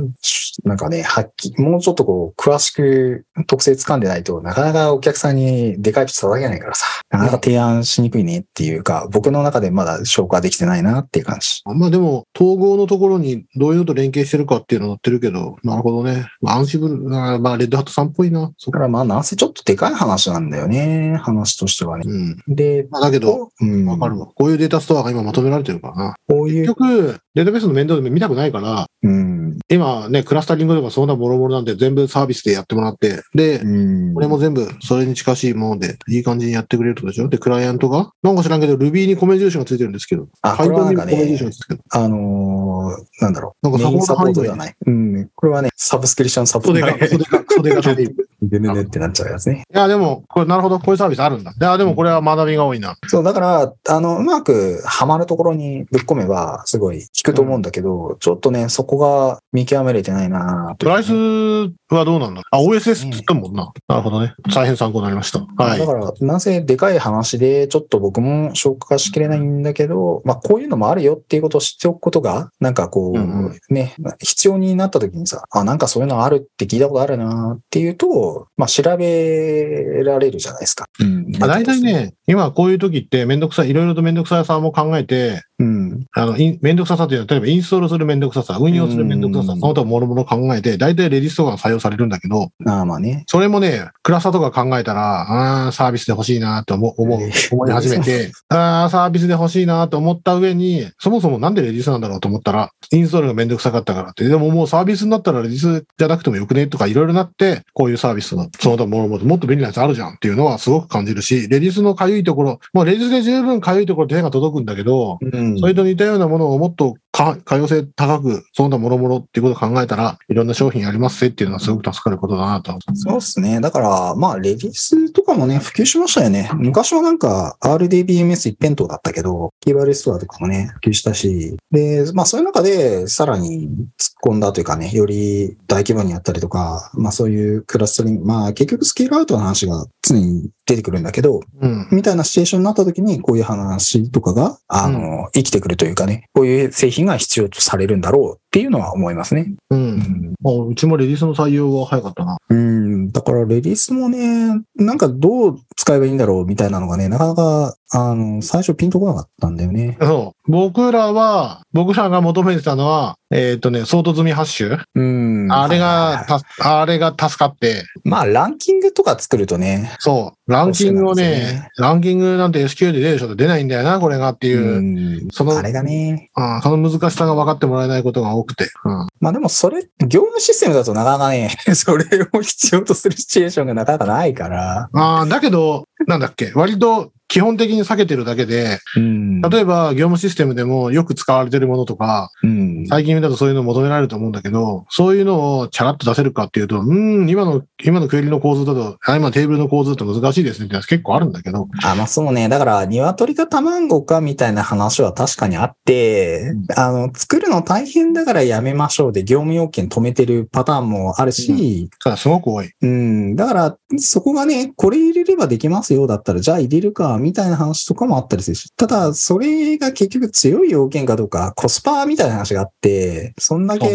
[0.65, 11.63] なんかね、はっきもうちょっとこう、詳しく特性掴んでないとなかなかお客さんにでかいピッチ叩けないからさ、なかなか提案しにくいねっていうか、僕の中でまだ消化できてないなっていう感じ。
[11.65, 16.27] まあでも、統合のところにどういうのと連携してるかっていうの載ってるけど、なるほどね。
[16.41, 18.53] まあ、アンシブル、まあ、レッドハットさんっぽいな。
[18.59, 18.79] そっか。
[18.79, 21.17] だからまあ、なんせちょっとでかい話なんだよね。
[21.23, 22.05] 話としてはね。
[22.07, 22.55] うん。
[22.55, 24.27] で、まあ、だけど、うん、わかるわ。
[24.35, 26.15] こういうデータストアが今まとめられてるからな。
[26.29, 34.15] こういう、結局、データベースの面倒で見たくないから、うん、今ね、クラスタリングとかそんなもろもろなんで全部サービスでやってもらって、で、うん。
[34.15, 37.29] これも全部それに近しいもので、いい感じにやってくれるってことでしょ？
[37.29, 38.11] で、クライアントが？
[38.23, 41.81] なんか知らんけど、Ruby に米印がついてるんですけど、あ、これはなんかねが、ついてる。
[41.91, 43.69] あのーなんだろう。
[43.71, 44.57] なんかメインサポートじゃい。
[44.59, 44.75] ない。
[44.87, 45.29] うん。
[45.35, 48.11] これはね、サブスクリプションサポート袖が、袖が、袖 が。
[48.49, 49.65] でねねってなっちゃうやつね。
[49.73, 51.53] いや、でも、これなるほど、こういうサービスあるんだ。
[51.53, 52.97] いや、でもこれは学びが多いな。
[53.09, 62.43] そう、だから、あの、うまくハマるところにぶっ込めば、すごい効くと思うんだけど、ちょっとね、そこが見極めれてないなプライスはどうなんだ？
[62.51, 63.73] あ、OSS って言ったもんな。
[63.89, 64.35] なるほどね。
[64.55, 65.41] 大変参考になりました。
[65.63, 65.87] はいだ。
[65.87, 80.89] から、なぜでかい話で、ちょっと僕も消化しきれないんだけど、まあ、こういうのもあるよっていうことを知っておくことが、なんかこう、うんうんね、必要になった時にさ、あ、なんかそういうのあるって聞いたことあるなっていうと、まあ、調べられるじゃないですか。
[81.01, 81.31] うん。
[81.39, 81.81] まあ、大体。
[81.81, 86.07] ね、今こういう時ってめんどくさい、いろいろとめんどくささも考えて、うん。
[86.13, 93.23] あの、めんどくささっていうのは、例えばインストールするめんどくささ、運用するめんどくささ、うんその他もろもろ考えて、大体レディストが採用されるんだけど、ああ、まあね。
[93.29, 122.77] それもね、クラスターとか考えたら、あーサービスで欲しいなって思う、思うえ、思い始めて、 あーサービスで欲しいなと思った上に、そもそもなんでレディスなんだろうと思ったら、インストールがめんどくさかったからって、でももうサービスになったらレディスじゃなくてもよくねとかいろいろなって、こういうサービスの、その他もろもろもっと便利なやつあるじゃんっていうのはすごく感じるし、レディスのかゆいところ、もうレディスで十分かゆいところ手が届くんだけど、うんそれと似たようなものをもっとか可用性高く、その他もろもろっていうことを考えたら、いろんな商品ありますぜっていうのはすごく助かることだなと。
[122.95, 123.61] そうですね。
[123.61, 126.51] だから、まあ、レディースとかもね、普及しましたよね。
[126.55, 141.89] 昔はなんか RDBMS 一辺倒だったけど、キーバルストアとかもね、普及したし、で、まあ、そういう中で、さらに突っ込んだというかね、より大規模にやったりとか、まあ、そういうクラスタリング、まあ、結局スケールアウトの話が常に出てくるんだけど、うん。
[141.93, 149.53] みたいなシチュエーションになった時に、こういう話とかが、あの、生きてくるというかね、こういう製品が必要とされるんだろうっていうのは思いますね。
[149.71, 149.75] う。
[149.75, 152.39] うんううちもレディースの採用は早かったな。
[152.49, 159.99] うん、だからレディースもね、なんかどう使えばいいんだろうみたいなのがね、なかなか、あの、最初ピンとこなかったんだよね。
[160.01, 160.51] そう。
[160.51, 164.79] 僕らは、僕らが求めてたのは、えっ、とね、ソート済みハッシュ？
[164.95, 165.53] うん。
[165.53, 170.53] あれはいが、たあれが助かって、まあ、ランキングとか作るとね、そう。
[170.53, 174.61] ランキングをねね、ランキングなんて SQL で出るでしょと出ないんだよな、これがっていう。
[174.77, 174.81] う
[175.27, 178.69] ん、そのあれがね、あその難しさが分かってもらえないことが多くて。
[178.85, 179.09] うん。
[179.19, 184.89] まあでもそれ、業務システムだとなかなかね、 それを必要とするシチュエーションがなかなかないから。
[184.93, 189.41] ああ、だけど、なんだっけ、割と基本的に避けてるだけで、うん。
[189.41, 192.87] 例えば業務システムでもよく使われてるものとか、うん。
[192.87, 202.49] 最近だとそういうの求められると思うんだけど、そういうのをチャラッと出せるかっていうと、うーん、今の、今のクエリの構図だと、あ今のテーブルの構図だと難しいですねって結構あるんだけど、あ、まあそうね。
[202.49, 212.71] だから、鶏か卵かみたいな話は確かにあって、あの、作るの大変だからやめましょうで業務要件止めてるパターンもあるし、ただすごく多い。
[212.81, 223.89] うん、だから、そこがね、これ入れればできますよだったら、じゃあ入れるか、みたいな話とかもあったりするし、ただ、それが結局強い要件かどうか、コスパみたいな話があって、そんだけ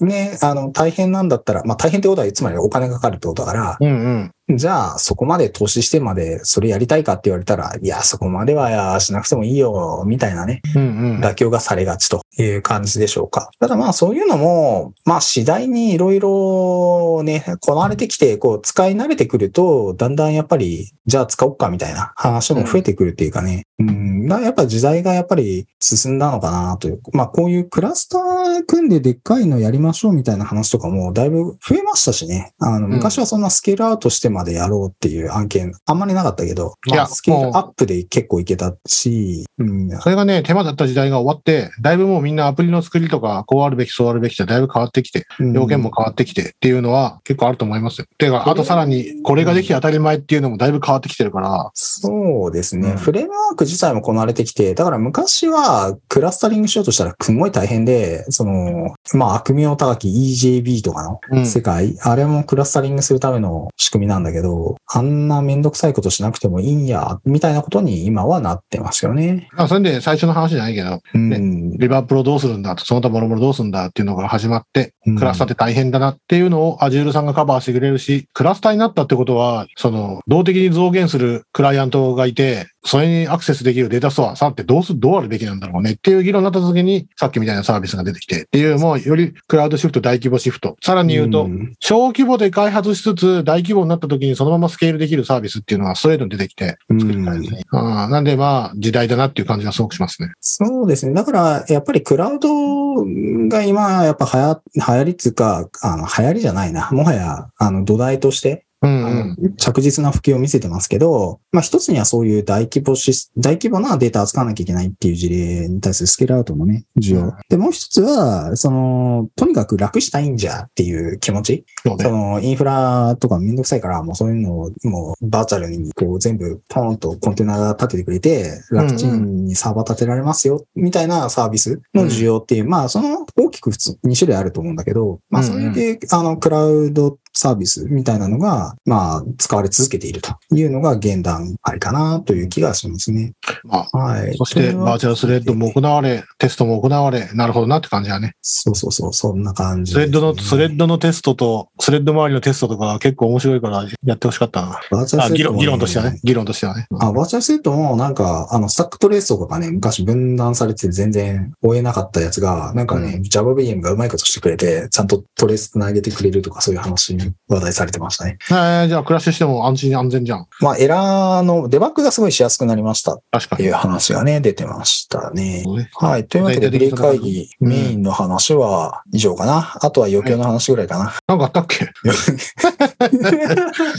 [0.00, 4.32] ね、あの、大変なんだったら、まあ大変ってことは、つまりお金がかかるってことだから、うんうん。
[4.48, 10.84] じゃあそこまで投資してまでそれやりたいかって言われたら、いや、そこまではやしなくてもいいよ、みたいなね、うんう
[11.18, 11.20] ん。
[11.20, 13.50] 妥協がされがちという感じでしょうか。
[13.60, 23.66] ただまあそういうのも、まあ次第にいろいろね、こなれてきて、こう使い慣れてくると、だんだんやっぱり、じゃあ使おうかみたいな話も増えてくるっていうかね。
[23.78, 27.00] うん、だからやっぱ時代がやっぱり進んだのかなという。
[27.12, 32.54] まあこういうクラスター組んででっかいのやりましょうみたいな話とかもだいぶ増えましたしね。
[32.58, 48.06] あの、昔はそんなスケールアウトしてまでやろうっていう案件あんまりなかったけど、まあスケールアップで結構いけたし、うん、それがね、手間だった時代が終わって、だいぶもうみんなアプリの作りとか、こうあるべき、そうあるべきってだいぶ変わってきて、要件も変わってきてっていうのは結構あると思いますよ。
[48.18, 52.96] てか、あとさらに、これができて当たり前っていうのもだいぶ変わってきてるから、そうですね、うん。
[52.96, 61.46] フレームワーク自体もこなれてきて、だから昔はクラスタリングしようとしたらすごい大変で、その、まあ悪名高き EJB とかのうん。
[61.46, 69.48] 世界、あれもクラスタリングするための仕組みなんだけど、あんなめんどくさいことしなくてもいいんや、みたいなことに今はなってますよね。
[69.52, 71.70] まあ、それで最初の話じゃないけど、うん。
[71.78, 85.92] リバープロどうするんだと、その他もろもろどうするんだっていうのが始まって、うんクラスターって大変だなっていうのを Azure さんがカバーしてくれるし、クラスターになったってことは、その、動的に増減するクライアントがいて、それにアクセスできるデータストアさってどうす、どうあるべきなんだろうね？
[85.92, 90.76] っていう議論になった時に、さっきみたいなサービスが出てきてっていう、もうよりクラウドシフト、大規模シフト。
[90.82, 97.62] さらに言うと、ん小規模で開発しつつ、大規模になった時にそのままスケールできるサービスっていうのはストレートに出てきて、作りたいですね。
[97.72, 100.32] なんでまあ、時代だなっていう感じがすごくしますね。
[100.40, 101.12] そうですね。
[101.14, 103.04] だから、やっぱりクラウド
[103.48, 106.88] が今、やっぱ流行、流行りつうか、あの、流行りじゃないな。
[106.90, 117.22] もはや、あの、土台として、うん、着実な普及を見せてますけど、まあ一つにはそういう大規模シス、大規模なデータを扱わなきゃいけないっていう事例に対するスケールアウトのね、需要。
[117.22, 117.32] うん。
[117.48, 121.64] で、もう一つは、その、とにかく楽したいんじゃっていう気持ち。
[121.84, 122.04] そうね。
[122.04, 143.32] その、インフラとかめんどくさいから、もうそういうのを、もうバーチャルにこう全部ポーンとコンテナが立ててくれて、楽ちんにサーバー立てられますよ、みたいなサービスの需要っていう、まあその大きく普通2種類あると思うんだけど、まあそれで、あの、クラウドサービスみたいなのが、まあ使われ続けているというのが現段ありかなという気がしますね。
[143.64, 144.36] まあ、はい。
[144.36, 148.34] そして、バーチャルスレッドも行われ、テストも行われ、なるほどなって感じだね。
[148.42, 154.80] そうそうそう、そんな感じスレッドの、スレッドのテストと、スレッド周りのテストとかは結構面白いからやってほしかったな。
[154.90, 156.20] バーチャルあ、議論、セッドも議論としてはね。
[156.24, 156.86] 議論としてはね。
[156.98, 168.38] あ、バーチャルスレッドもなんか、あの、スタックトレースとかがね、昔分断されてて全然追えなかったやつが、なんかね、JavaVM がうまいことしてくれて、ちゃんとトレース繋げてくれるとかそういう話に話題されてましたね。
[168.50, 170.46] えーじゃあクラッシュしても安心安全じゃん。
[170.60, 173.58] まあ、エラーのデバッグがすごいしやすくなりましたっ確かに。
[173.58, 175.64] ていう話がね、出てましたね。
[175.64, 176.26] ねはい。
[176.26, 179.76] というわけで、ブレイク会議、うんメインの話は以上かな。
[179.82, 181.14] あとは余興の話ぐらいかな。
[181.26, 181.88] なんかあったっけ？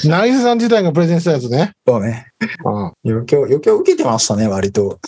[0.07, 1.73] ナイスさん自体がプレゼンしたやつね。
[1.87, 2.27] そうね。
[2.65, 3.11] うん。
[3.11, 4.99] 余興、余興受けてましたね、割と。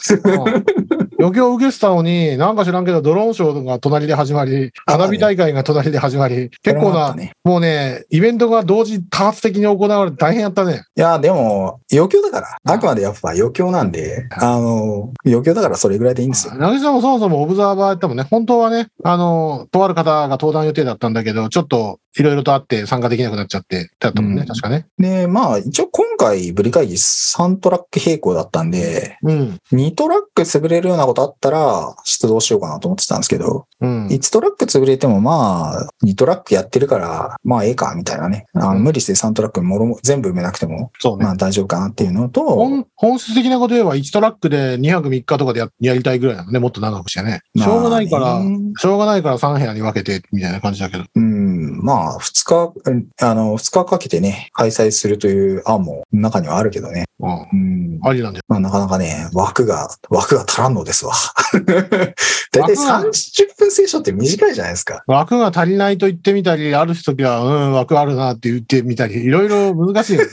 [1.19, 10.83] 余興を受けてたのに、なんか知らんけど、ドローンショーが隣で始まり、あ花火大会が隣で始まり、結構なもうね、イベントが同時多発的に行われて大変やったね。
[10.95, 12.73] いや、でも、余興だから。
[12.73, 16.55] あくまでやっぱ余興なんで、あの、余興だからそれぐらいでいいんですよ。
[16.55, 18.23] ナギさんもそもそもオブザーバーやったもんね。
[18.29, 24.87] 本当はね、あの、とある方が登壇予定だったんだけど、ちょっといろいろとあって参加できなくなっちゃって、だったもんね、うん確かね。
[24.97, 29.57] で、まあ、一応今回、ブリ会議3トラック並行だったんで、うん。
[29.71, 34.07] 2トラック潰れるようなことあったら、出動しようかなと思ってたんですけど、うん。
[34.07, 38.45] 1トラック潰れてもまあ、2トラックやってるから、まあええか、みたいなね。
[38.53, 41.31] あの無理して3トラックもろも全部埋めなくても、そうねま。
[41.31, 47.41] あ大丈夫かなっていうのと、本本質的なこと言えば1トラックで2泊3日とかでややりたいぐらいなのね、もっと長くしてね。
[47.57, 48.41] しょうがないから、
[48.77, 51.05] しょうがないから3部屋に分けて、みたいな感じだけど。
[51.15, 51.40] うん、
[51.71, 57.05] まあ、二日、うんあの、二日かけてね、開催するという案も中にはあるけどね。
[57.19, 57.29] うん。
[57.29, 57.99] うん。
[58.03, 61.13] ありなんじゃまあ、なかなかね、枠が、枠が足らんのですわ。
[61.53, 65.03] だいたい枠が30分聖書って短いじゃないですか。
[65.07, 70.29] 枠が足りないと言ってみたり、ある時は、うん、枠あるなって言ってみたり、いろいろ難しいよね。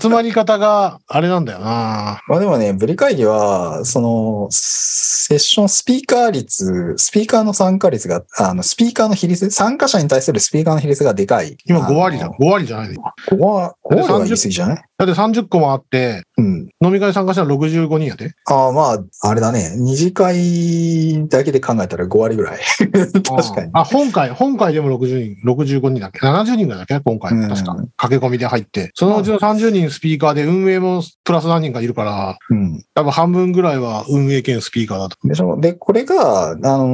[0.00, 11.56] 集まり方があれなんだよなまあでもね、ブリ会議は、その、セッションスピーカー率、スピーカーの参加率が、あの、スピーカーの比率、参加者に対するスピーカーの比率がでかい。
[11.66, 12.26] 今5割だ。
[12.26, 14.84] あの5割じゃないの5割、5割は言い過ぎじゃない？
[14.98, 16.68] だって30個もあって、うん。
[16.82, 18.32] 飲み会参加したら65人やで。
[18.46, 19.74] ああ、まあ、あれだね。
[19.76, 22.58] 二次会だけで考えたら5割ぐらい。
[23.22, 23.70] 確かに。
[23.74, 27.00] あ、本会、本会でも60人、65人だっけ ?70 人ぐらいだっけ？
[27.04, 27.32] 今回。
[27.32, 27.76] うん確か。
[27.98, 28.90] 駆け込みで入って。
[28.94, 32.82] そのうちの30人スピーカーで運営もプラス何人かいるから、うん。
[32.94, 35.16] 多分半分ぐらいは運営兼スピーカーだと。
[35.24, 36.86] でしょで、これが、あの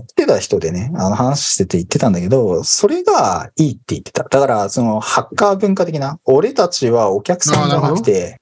[0.00, 4.24] ー来てた人でね、あの話してて言ってたんだけど、それがいいって言ってた。
[4.24, 8.36] だから、そのハッカー文化的な、俺たちはお客さんじゃなくて。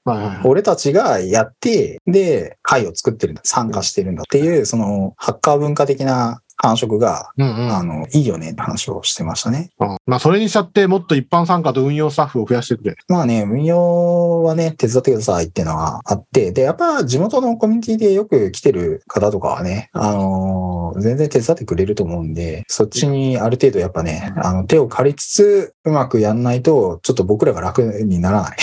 [0.45, 7.73] 俺たちがやって、で、会を作ってるんだ、参加してるんだっていう、その、ハッカー文化的な感触が、うんうん。
[7.73, 9.71] あの、いいよねって話をしてましたね。
[9.81, 12.97] うんまあ、それにしちゃって、もっと一般参加と運用スタッフを増やしてくれ。
[13.09, 28.57] まあね、運用はね、手伝ってくださいっていうのはあって、で、やっぱ地元のコミュニティでよく来てる方とかはね、あのー全然手伝ってくれると思うんで、そっちにある程度やっぱね、あの、手を借りつつ、うまくやんないと、ちょっと僕らが楽にならない。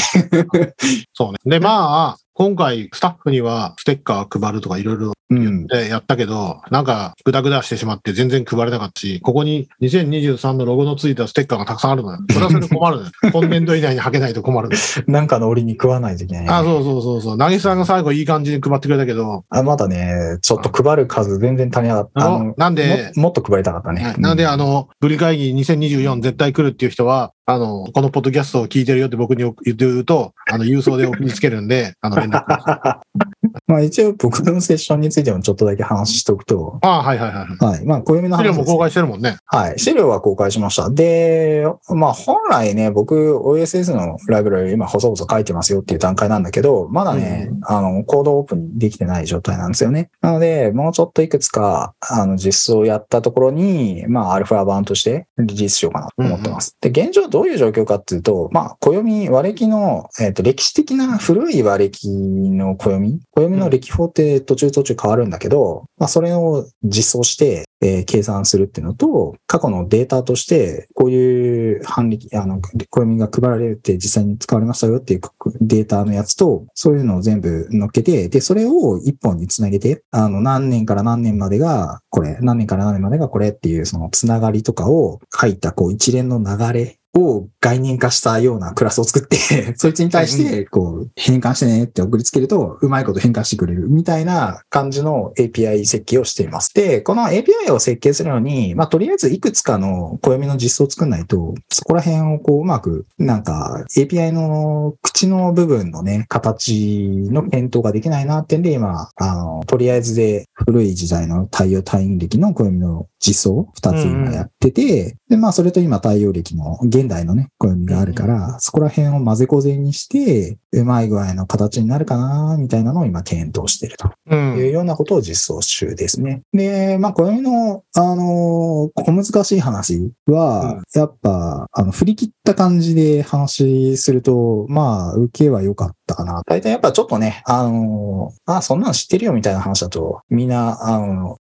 [1.13, 1.37] そうね。
[1.45, 5.67] で、まあ、今回、スタッフにはステッカー配るとかいろいろうん。
[5.67, 12.19] でやったけど、なんか、ぐだぐだしてしまって全然配れなかったし、ここに2023のロゴのついたステッカーがたくさんあるのよ。
[12.29, 13.11] それはそれで困るのよ。
[13.31, 14.81] 今年度以内に履けないと困るのよ。
[15.07, 16.49] なんかの折に食わないといけない、ね。
[16.51, 17.37] あ、そうそうそうそう。
[17.37, 22.43] なぎさんが最後いい感じに配ってくれたけど、あまだね、ちょっと配る数全然足りなかった。
[22.57, 24.13] なんでももっと配りたかったね。
[24.19, 32.43] なんで、うあの、ブリ会議2024絶対来るっていう人は、あの、このポッドキャストを聞いてるよって僕に言うと、あの、郵送で送りつけるんで、 あの、連絡。
[33.67, 37.75] まあ一応僕のセッションについてもちょっとだけ話しておくと、ああ、はいはいはいはい。
[37.75, 37.85] はい。
[37.85, 39.37] まあ、暦の話資料も公開してるもんね。
[39.45, 39.79] はい。
[39.79, 40.89] 資料は公開しました。
[40.89, 50.09] で、まあ本来ね、僕 OSS のライブラリ今細々書いてますよっていう段階なんだけど、まだね、あの、コードオープンにできてない状態なんですよね。
[50.21, 56.75] なので、もうちょっといくつか、あの、実装をやったところに、まあ、アルファ版としてリリースしようかなと思ってます。
[56.81, 75.21] で、現状どういう状況かっていうと、まあ、暦、和暦の、えっ、と、歴史的な古い和暦の暦、暦の暦法って途中途中変わるんだけど、まあ、それを実装して、えー計算するっていうのと、過去のデータとして、こういう反力、あの、暦が配られて実際に使われましたよっていう
[75.59, 96.73] データのやつと、そういうのを全部乗っけて、で、それを一本につなげて、あの、何年から何年までがこれ、何年から何年までがこれっていうそのつながりとかを書いた、こう一連の流れを概念化したようなクラスを作って、 そいつに対して、こう、変換してねって送りつけると、うまいこと変換してくれるみたいな感じの API 設計をしています。
[96.73, 124.35] で、この API を設計するのに、まあ、とりあえずいくつかの暦の実装を作んないと、そこら辺をこう、うまく、なんか、API の口の部分のね、形の検討ができないなってんで、今、あの、とりあえずで古い時代の太陽単位暦の暦の実装二つ今やってて、で、まあ、それと今太陽暦の現代のね、暦があるから、そこら辺を混ぜこぜにして、うまい具合の形になるかな、みたいなのを今検討しているとう。
[124.35, 126.41] いうんようなことを実装中ですね。
[126.53, 136.43] で、まあ、暦の、あの小難しい話は、やっぱ、あの、振り切った感じで話すると、まあ、受けは良かったかな。
[136.45, 141.37] 大体やっぱちょっとね、あのあ、そんなの知ってるよみたいな話だと、みんな、あの、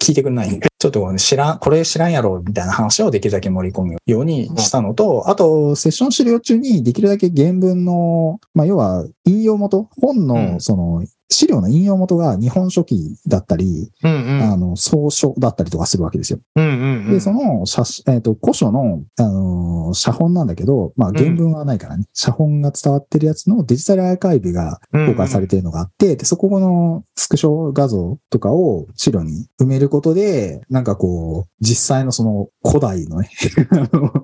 [0.00, 10.60] 聞いてくれないんで、ちょっとね知らん、これ知らんやろ、みたいな話をできるだけ盛り込むようにしたのと、あと、セッション資料中にできるだけ原文の、まあ、要は、引用元、本うの、ん。
[10.60, 14.42] その、資料の引用元が日本書紀だったり、うんうん。
[14.42, 16.40] あの、草書だったりとかするわけですよ。
[16.56, 17.10] うんうんうん。
[17.10, 33.30] で、その、写真えっ、と、古書の、あのー写本なんだけど、まあ、原文はないからね、写本が伝わってるやつのデジタルアーカイブが公開されてるのがあって、で、そこのスクショ画像とかを資料に埋めることで、なんかこう、実際のその古代のね、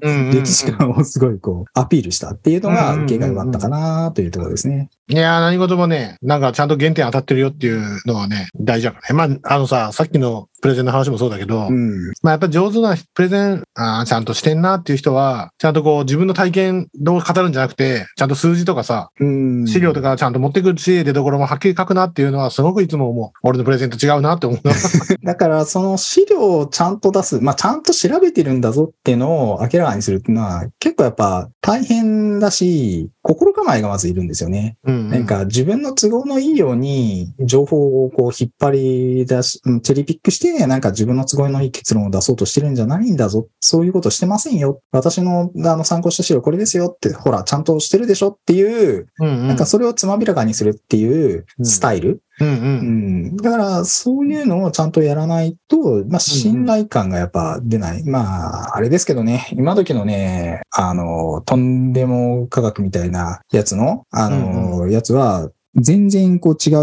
[0.33, 4.91] 歴史観をすごいこう、アピールしたっていうのが受けが良かったかなというところですね。
[5.09, 9.38] いやー、何事もね、なんかちゃんと原点当たってるよっていうのはね、大事だからね。
[9.38, 12.13] まあ、あのさ、さっきのプレゼンの話もそうだけど、うん。
[12.23, 19.67] まあやっぱ上手なプレゼン、あーちゃんとしてんなっていう人は、ちゃんとこう自分の体験どう語るんじゃなくて、ちゃんと数字とかさ、うん。
[19.67, 23.31] 資料とかちゃんと持ってくるし、出所もはっきり書くなっていうのはすごくいつも思う。
[23.43, 24.75] 俺のプレゼンと違うなって思うな。
[25.25, 34.77] だから、その資料をちゃんと出す、まあ、ちゃんと調べてるんだぞっていうのを明らかにするっていうのは、結構やっぱ大変だし、心構えがまずいるんですよね。
[34.85, 43.47] うんなんか自分の都合のいいように情報をこう引っ張り出し、うんチェリーピックしてして、なんか自分の都合のいい結論を出そうとしてるんじゃないんだぞ。
[43.61, 44.81] そういうことしてませんよ。
[44.93, 49.49] 私のあの参考した資料これですよって、ほら、ちゃんとしてるでしょっていう、うんうん。
[49.49, 52.23] なんかそれをつまびらかにするっていうスタイル。
[52.41, 52.51] うんう。
[52.51, 53.37] うんん。
[53.37, 58.05] だから、そういうのをちゃんとやらないと、まあ、信頼感がやっぱ出ない。
[58.05, 66.75] まあ、あれですけどね、今時のね、あの、とんでも科学みたいなやつの、あの、やつは、全然こう違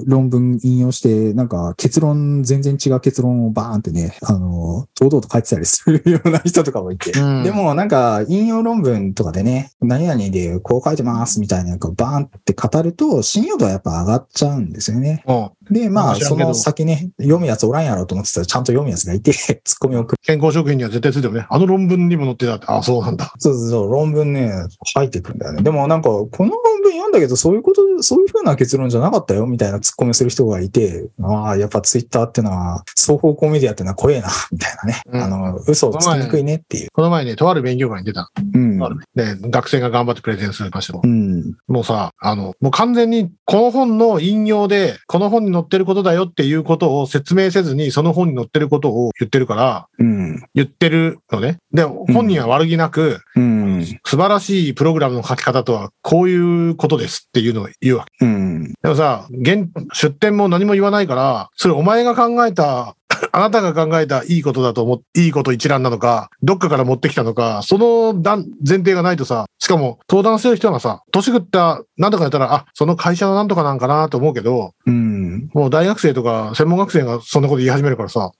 [0.00, 7.18] う論文引用して、なんか結論、全然違う結論をバーンってね、あの、堂々と書いてたりするような人とかもいて。
[7.18, 15.24] うんで、もなんか引用論文とかでね、何々でこう書いてますみたいな、バーンって語ると、信用度はやっぱ上がっちゃうんですよね。
[15.26, 20.20] うんで、まあ、その先ね、読むやつおらんやろうと思ってたら、ちゃんと読むやつがいて、ツッコミを送る。
[20.22, 21.46] 健康食品には絶対ついてるね。
[21.48, 22.66] あの論文にも載ってたって。
[22.68, 23.32] あ、そうなんだ。
[23.38, 24.52] そうそうそう、論文ね、
[24.94, 25.62] 入ってくるんだよね。
[25.62, 35.02] でもなんか、この論文読んだけど、そういうこと、そういう風な結論じゃなかったよ、みたいなツッコミをする人がいて、ああ、やっぱツイッターってのは、双方向メディアってのは怖えな、 みたいなね。
[35.12, 36.88] うんあの、嘘をつきにくいねっていう。
[36.92, 38.30] この前ね、とある勉強会に出た。
[38.54, 38.78] うん。
[39.14, 41.56] で、学生が頑張ってプレゼンするましたようん。
[41.66, 50.42] もうさ、あの、もう完全にこの本の引用で、この本に載ってることだよっていうことを説明せずに、その本に載ってることを言ってるから、うん。
[50.54, 51.58] 言ってるのね。
[51.72, 53.84] で、本人は悪気なく、うん。
[54.04, 58.24] 素晴らしいプログラムの書き方とはこういうことですっていうのを言うわけ。
[58.24, 58.64] うん。
[58.64, 62.94] でもさ、現、出典も何も言わないから、それお前が考えた、
[63.32, 75.50] あなたが考えたいいことだと思っ、いいこと一覧なのか、どっかから持ってきたのか、その段前提がないとさ、しかも登壇してる人がさ、年食ったなんとかやったら、あ、その会社のなんとかなんかなと思うけど、うん。
[75.54, 78.32] もう大学生とか専門学生がそんなこと言い始めるからさ、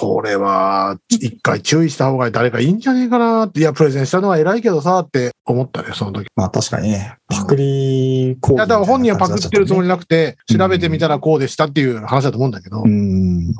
[0.00, 6.28] これは一回注意した方が誰かいいんじゃねえかなって、いや、プレゼンしたのは偉いけどさって思ったね、その時。
[6.36, 13.52] まあ確かにね、パクリ講いや、だから本人はパクってるつもりなくて、うん調べてみたらこうでしたっていう話だと思うんだけど、うん。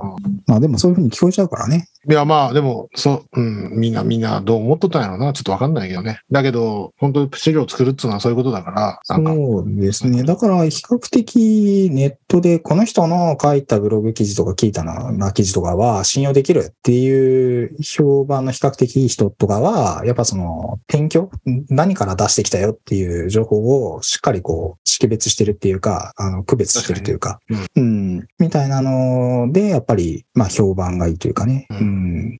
[0.46, 1.88] まあでもそういうふうに聞こえちゃうからね。
[2.08, 5.32] いや、まあ、でも、そう、うん、みんな、みんなどう思っとったんやろうな。
[5.32, 6.20] ちょっとわかんないけどね。
[6.30, 10.22] だけど、本当に資料を作るっていうのはそういうことだから、か、そうですね。
[10.22, 21.30] だから比較的ネットでこの人の書いたブログ記事とか聞いたなな記事とかは信用できるっていう評判の比較的いい人とかは、やっぱその転居？
[21.68, 31.87] 何から出してきたよっていう情報をしっかりこう識別してるっていうか、あの区別してるというか、確うん、みたいなので、やっぱりまあ評判がいいというかね、ううんん、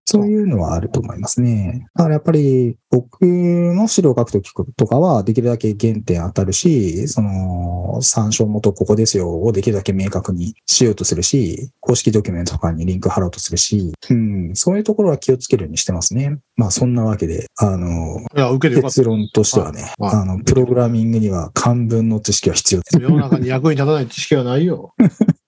[0.05, 1.87] そういうのはあると思いますね。
[1.95, 16.39] だからやっぱり僕の資料を書くときとかは、できるだけ原点当たるし、その、参照元ここですよをできるだけ明確にしようとするし、公式ドキュメントとかにリンク貼ろうとするし、うん、そういうところは気をつけるようにしてますね。
[16.57, 18.95] まあそんなわけで、あの、いや、受けてよかった。
[18.97, 23.03] 結論としてはね、はいあの、プログラミングには漢文の知識は必要です。
[23.03, 24.95] 世の中に役に立たない知識はないよ。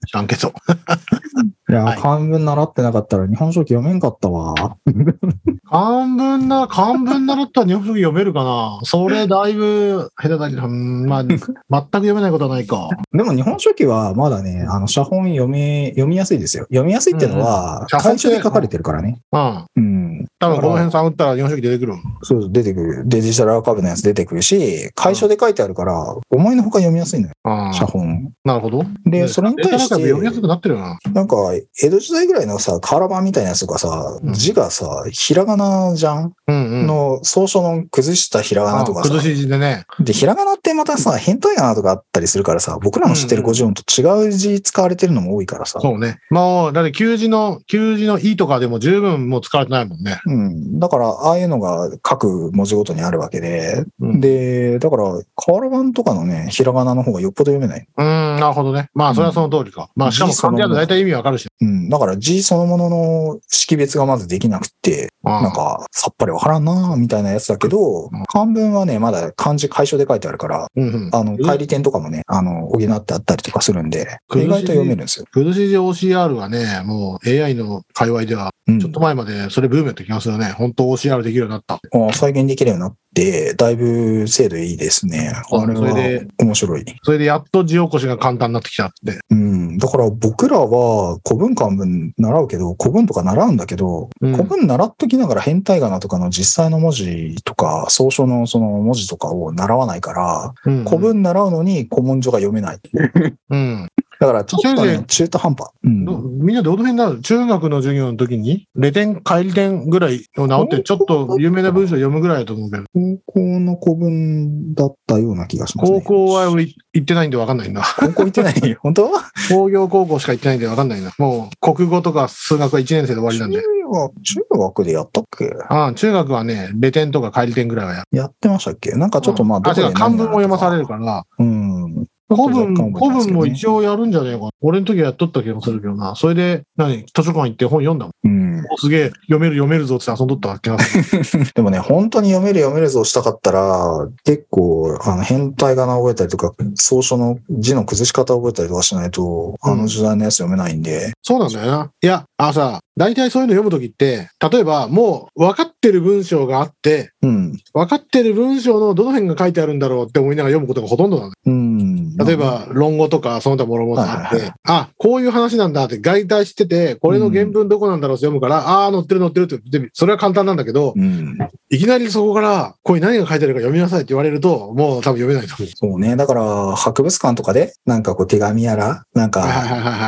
[0.07, 0.53] 知らんけど。
[1.71, 4.55] いや、はい漢文習ってなかったら日本書紀読めんかったわ。
[5.71, 8.81] 漢文な、漢文習ったら日本書紀読めるかな？
[8.83, 12.89] それだいぶ下手だけど、うんまあ、全く読めないことはないか。
[13.12, 16.64] でも日本書紀はまだね、あの、写本読め、読みやすいですよ。
[16.71, 19.21] 読みやすいっていうのは、写本って楷書で書かれてるからね。
[19.33, 19.64] うん。
[19.77, 20.27] うん。
[20.41, 21.95] 多分この辺探ったら日本書紀出てくる。
[22.23, 23.03] そうそう、出てくる。
[23.07, 27.35] デジタルアーカイブのやつ出てくるし、楷書で書いてあるから、思いのほか読みやすいのよ、
[27.73, 28.33] 写本。
[28.45, 28.85] なるほど。
[29.05, 30.99] で、それに対しデータアーカイブ読みやすて、くなってるよな。
[31.12, 31.37] なんか、
[31.80, 36.32] 江戸時代ぐらいのさ、瓦版みたいなやつとかさ、うん字がさ、ひらがなじゃん？
[36.46, 36.86] うんうん。
[36.86, 39.11] の、草書の崩したひらがなとかさ。
[39.11, 39.84] 崩し字でね。
[39.98, 45.80] で、ひらがなってまたさ、変態仮名とかあったりするからさ、僕らの知ってる50音と違う字使われてるのも多いからさ。
[45.80, 46.18] そうね。
[46.30, 50.20] もう、だって旧字の、旧字のいとかでも十分もう使われてないもんね。
[50.26, 50.78] うん。
[50.78, 55.04] だから、ああいうのが各文字ごとにあるわけで、うんで、だから、
[55.36, 57.86] 瓦版とかのね、ひらがなの方がよっぽど読めない。
[57.96, 58.88] うーん、なるほどね。
[58.94, 59.90] まあ、それはその通りか。
[59.96, 61.48] まあ、しかも漢字だと大体意味わかるし。
[61.61, 61.88] うん。
[61.88, 71.11] だから字そのものの識別がまずできなくって、ななん、か、さっぱりわからんなみたいなやつだけどうん、漢文はね、まだ漢字解消で書いてあるから、うんうん。
[71.12, 75.26] あの、帰り点とかもね、あの、補ってあったりとかするんで、意外と読めるんですよ。
[75.32, 80.53] 崩し字 OCR はね、もう AI の界隈では、うんちょっと前までそれブームやった気がするね。
[80.53, 81.75] 本当 OCR できるようになった。
[81.75, 85.33] あ再現できるようになって、だいぶ精度いいですね。
[85.35, 86.85] あれそれでは面白い。
[87.03, 89.18] それでやっと字起こしが簡単になってきたって。
[89.31, 89.79] うん。
[89.79, 102.79] だから僕らは古文漢文習うけど、古文とか習うんだけど、うん古文習っときながら変態仮名とかの実際の文字とか、草書のその文字とかを習わないから、うん古文習うのに古文書が読めない。
[103.51, 103.89] うん。
[104.21, 105.71] だからちょっとね中途半端。
[105.83, 106.05] うん。
[106.05, 116.03] どみんなどの辺なの中学の授業の時に、レ点、帰り点ぐらいを直って、ちょっと有名な文章読むぐらいだと思うけど、高校の古文だったような気がしますね。
[116.03, 117.83] 高校は俺行ってないんでわかんないんだ。
[117.99, 118.75] 高校行ってない？
[118.75, 119.11] 本当？
[119.49, 121.14] 工業高校しか行ってないんでわかんないんだ。
[121.18, 123.57] もう、国語とか数学は1年生で終わりなんで。
[123.57, 125.51] 中学、中学でやったっけ？
[125.71, 128.18] ああ、中学はね、レ点とか帰り点ぐらいはやる。
[128.18, 128.91] やってましたっけ？
[128.93, 130.99] なんかちょっとまあ、あ、どこで違う、漢文を読まされるか。
[130.99, 132.07] から、うん。
[132.35, 134.51] 古文、古文も一応やるんじゃねえかな。
[134.61, 136.14] 俺の時はやっとった気がするけどな。
[136.14, 137.05] それで、何？
[137.07, 138.12] 図書館行って本読んだもん。
[138.24, 138.64] うん。
[138.70, 141.45] おすげえ、読める読めるぞって遊んどった気がする。
[141.55, 151.91] でもね、本当に読める読めるぞしたかったら、結構、あの、変態仮名覚えたりとか、草書の字の崩し方覚えたりとかしないと、あの時代のやつ読めないんで、そうなんだよな。
[152.01, 157.53] いや、あのさ、大体そういうの読むときって、例えばもう分かってる文章があって、うん。
[157.75, 161.33] 分かってる文章のどの辺が書いてあるんだろうって思いながら読むことがほとんどなの。
[161.47, 162.16] うん。
[162.16, 171.39] 例えば、論語とかその他諸々あってはいはいはい、あ、こういう話なんだって外体知ってて、これの原文どこなんだろうって読むから、ああー、載ってる載ってるって、でそれは簡単なんだけど、うん。
[171.71, 175.68] いきなりそこから、これ何が書いてあるか読みなさいって言われると、もう多分読めないと思う。
[175.75, 176.16] そうね。
[176.16, 179.41] だから、博物館とかで、なんかこう手紙やら、なんか。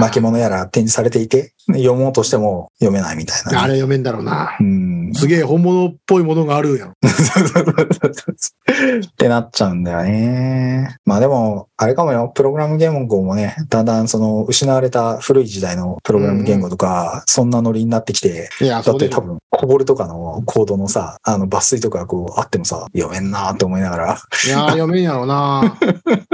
[0.00, 3.62] 巻物やら展示されていて、読もうとしても読めないみたいな。
[3.62, 4.56] あれ読めんだろうな。
[4.58, 5.12] うん。
[5.14, 6.90] すげえ本物っぽいものがあるやん。
[6.92, 6.94] っ
[9.16, 10.96] てなっちゃうんだよね。
[11.04, 24.04] まあでも、あれかもよ、プログラム言語もね、だんだんその失われた古い時代のプログラム言語とか、そんなノリになってきて、いや、だって多分、コボルとかのコードのさ、あの抜粋とかこうあってもさ、読めんなーって思いながら、
[24.46, 25.78] いやー、 読めんやろうな。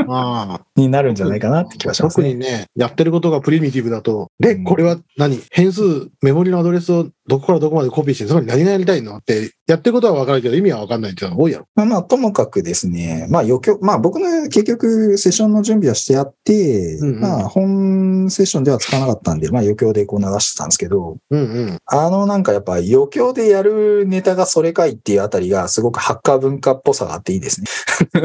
[0.06, 2.30] まあ、になるんじゃないかなって気がしますね。
[2.30, 5.42] 特にね、やってることがプリミティブだと、で、うんこれは何？
[5.50, 11.66] 変数、メモリのアドレスをどこからどこまでコピーして、つまり何がやりたいのって、やってることはわかるけど、意味はわかんないっていうのが多いやろ。
[11.74, 21.78] まあまあ、ともかくですね、まあ余興、まあ僕の結局セッションの準備はしてやって、うんうんまあ本セッションでは使わなかったんで、まあ余興でこう流してたんですけど、うんうん。
[21.84, 27.66] あのなんかやっぱ余興でやるネタがそれかいっていうあたりがすごくハッカー文化っぽさがあっていいですね。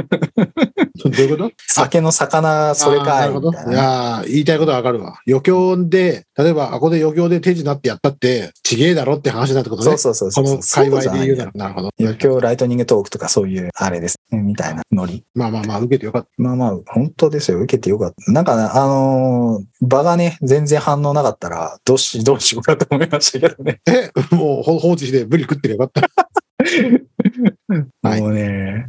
[1.04, 1.52] どういうこと？
[1.68, 3.32] 酒の魚それかない。
[3.32, 3.74] いみたいな。
[3.74, 5.20] やー言いたいことはわかるわ。
[5.28, 9.98] 余興で、例えば、あこで余興で手品ってやったって、ちげえだろって話になってことね。
[9.98, 10.46] そうそうそうそう。
[10.46, 11.52] この界隈で言うなら。
[11.54, 11.90] なるほど。
[12.00, 14.40] 余興ライトニングトークとかそういうあれですね。
[14.42, 15.24] みたいなノリ。
[15.34, 16.30] まあまあまあ、受けてよかった。
[16.38, 17.60] まあまあ、本当ですよ。
[17.60, 18.32] 受けてよかった。
[18.32, 23.82] なんかね、あのー場がね、全然反応なかったら、どうし、どうしようかと思いましたけどね。
[23.88, 26.28] え、もうほ放置してブリ食ってりゃよかった。
[28.02, 28.88] はいもうね、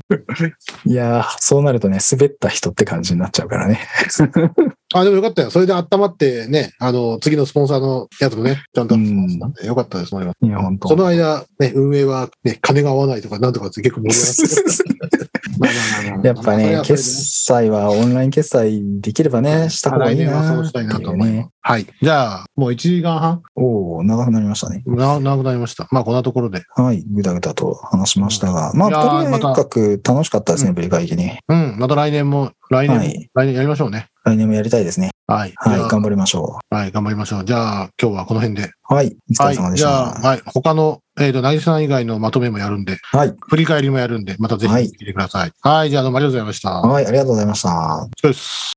[0.87, 3.81] いやー、そうなるとね、滑った人って感じになっちゃうからね。
[4.95, 5.51] あ、でもよかったよ。
[5.51, 9.03] それで温まってね、あの、次のスポンサーのやつもね、ちゃんとな
[9.49, 10.35] んでよかったです、それは。
[10.41, 15.35] いや、本当その間、ね、運営はね、金が合わないとかなんとかって結構盛り上がって。
[15.59, 17.03] まあまあまあまあやっぱね、決
[17.45, 21.31] 済はオンライン決済できればね、した方がいいなそうしたいなと思います。
[21.33, 21.49] ね。
[21.61, 21.87] はい。
[22.01, 23.43] じゃあ、もう1時間半？
[23.57, 24.83] おお長くなりましたね。
[24.87, 25.89] な長くなりました。
[25.91, 26.63] まあ、こんなところで。
[26.77, 28.73] はい、ぐだぐだと話しましたが。
[28.75, 31.41] まあ、とにかく楽しかったですね、うんブリ会議ね。
[31.49, 31.77] うん。
[31.79, 34.09] また来年も、来年来年やりましょうね。
[34.25, 35.11] 来年もやりたいですね。
[35.27, 35.53] はい。
[35.57, 37.45] はい、頑張りましょはい、頑張りましょう。
[37.45, 38.71] じゃあ、今日はこの辺で。
[38.91, 38.95] う。
[38.95, 39.71] はい、お疲はいれ様。
[39.71, 39.87] でした。
[39.87, 40.43] じゃあ、はい。
[40.47, 45.53] 他の、えっ、と、なぎさん以外のまとめもやるんで、はい、振り返りもやるんで、またぜひはい聞いてください。
[45.61, 45.91] はい。
[45.91, 46.71] じゃあ、どうもありがとうございました。
[46.71, 48.09] はい、ありがとうございました。
[48.21, 48.65] そうです。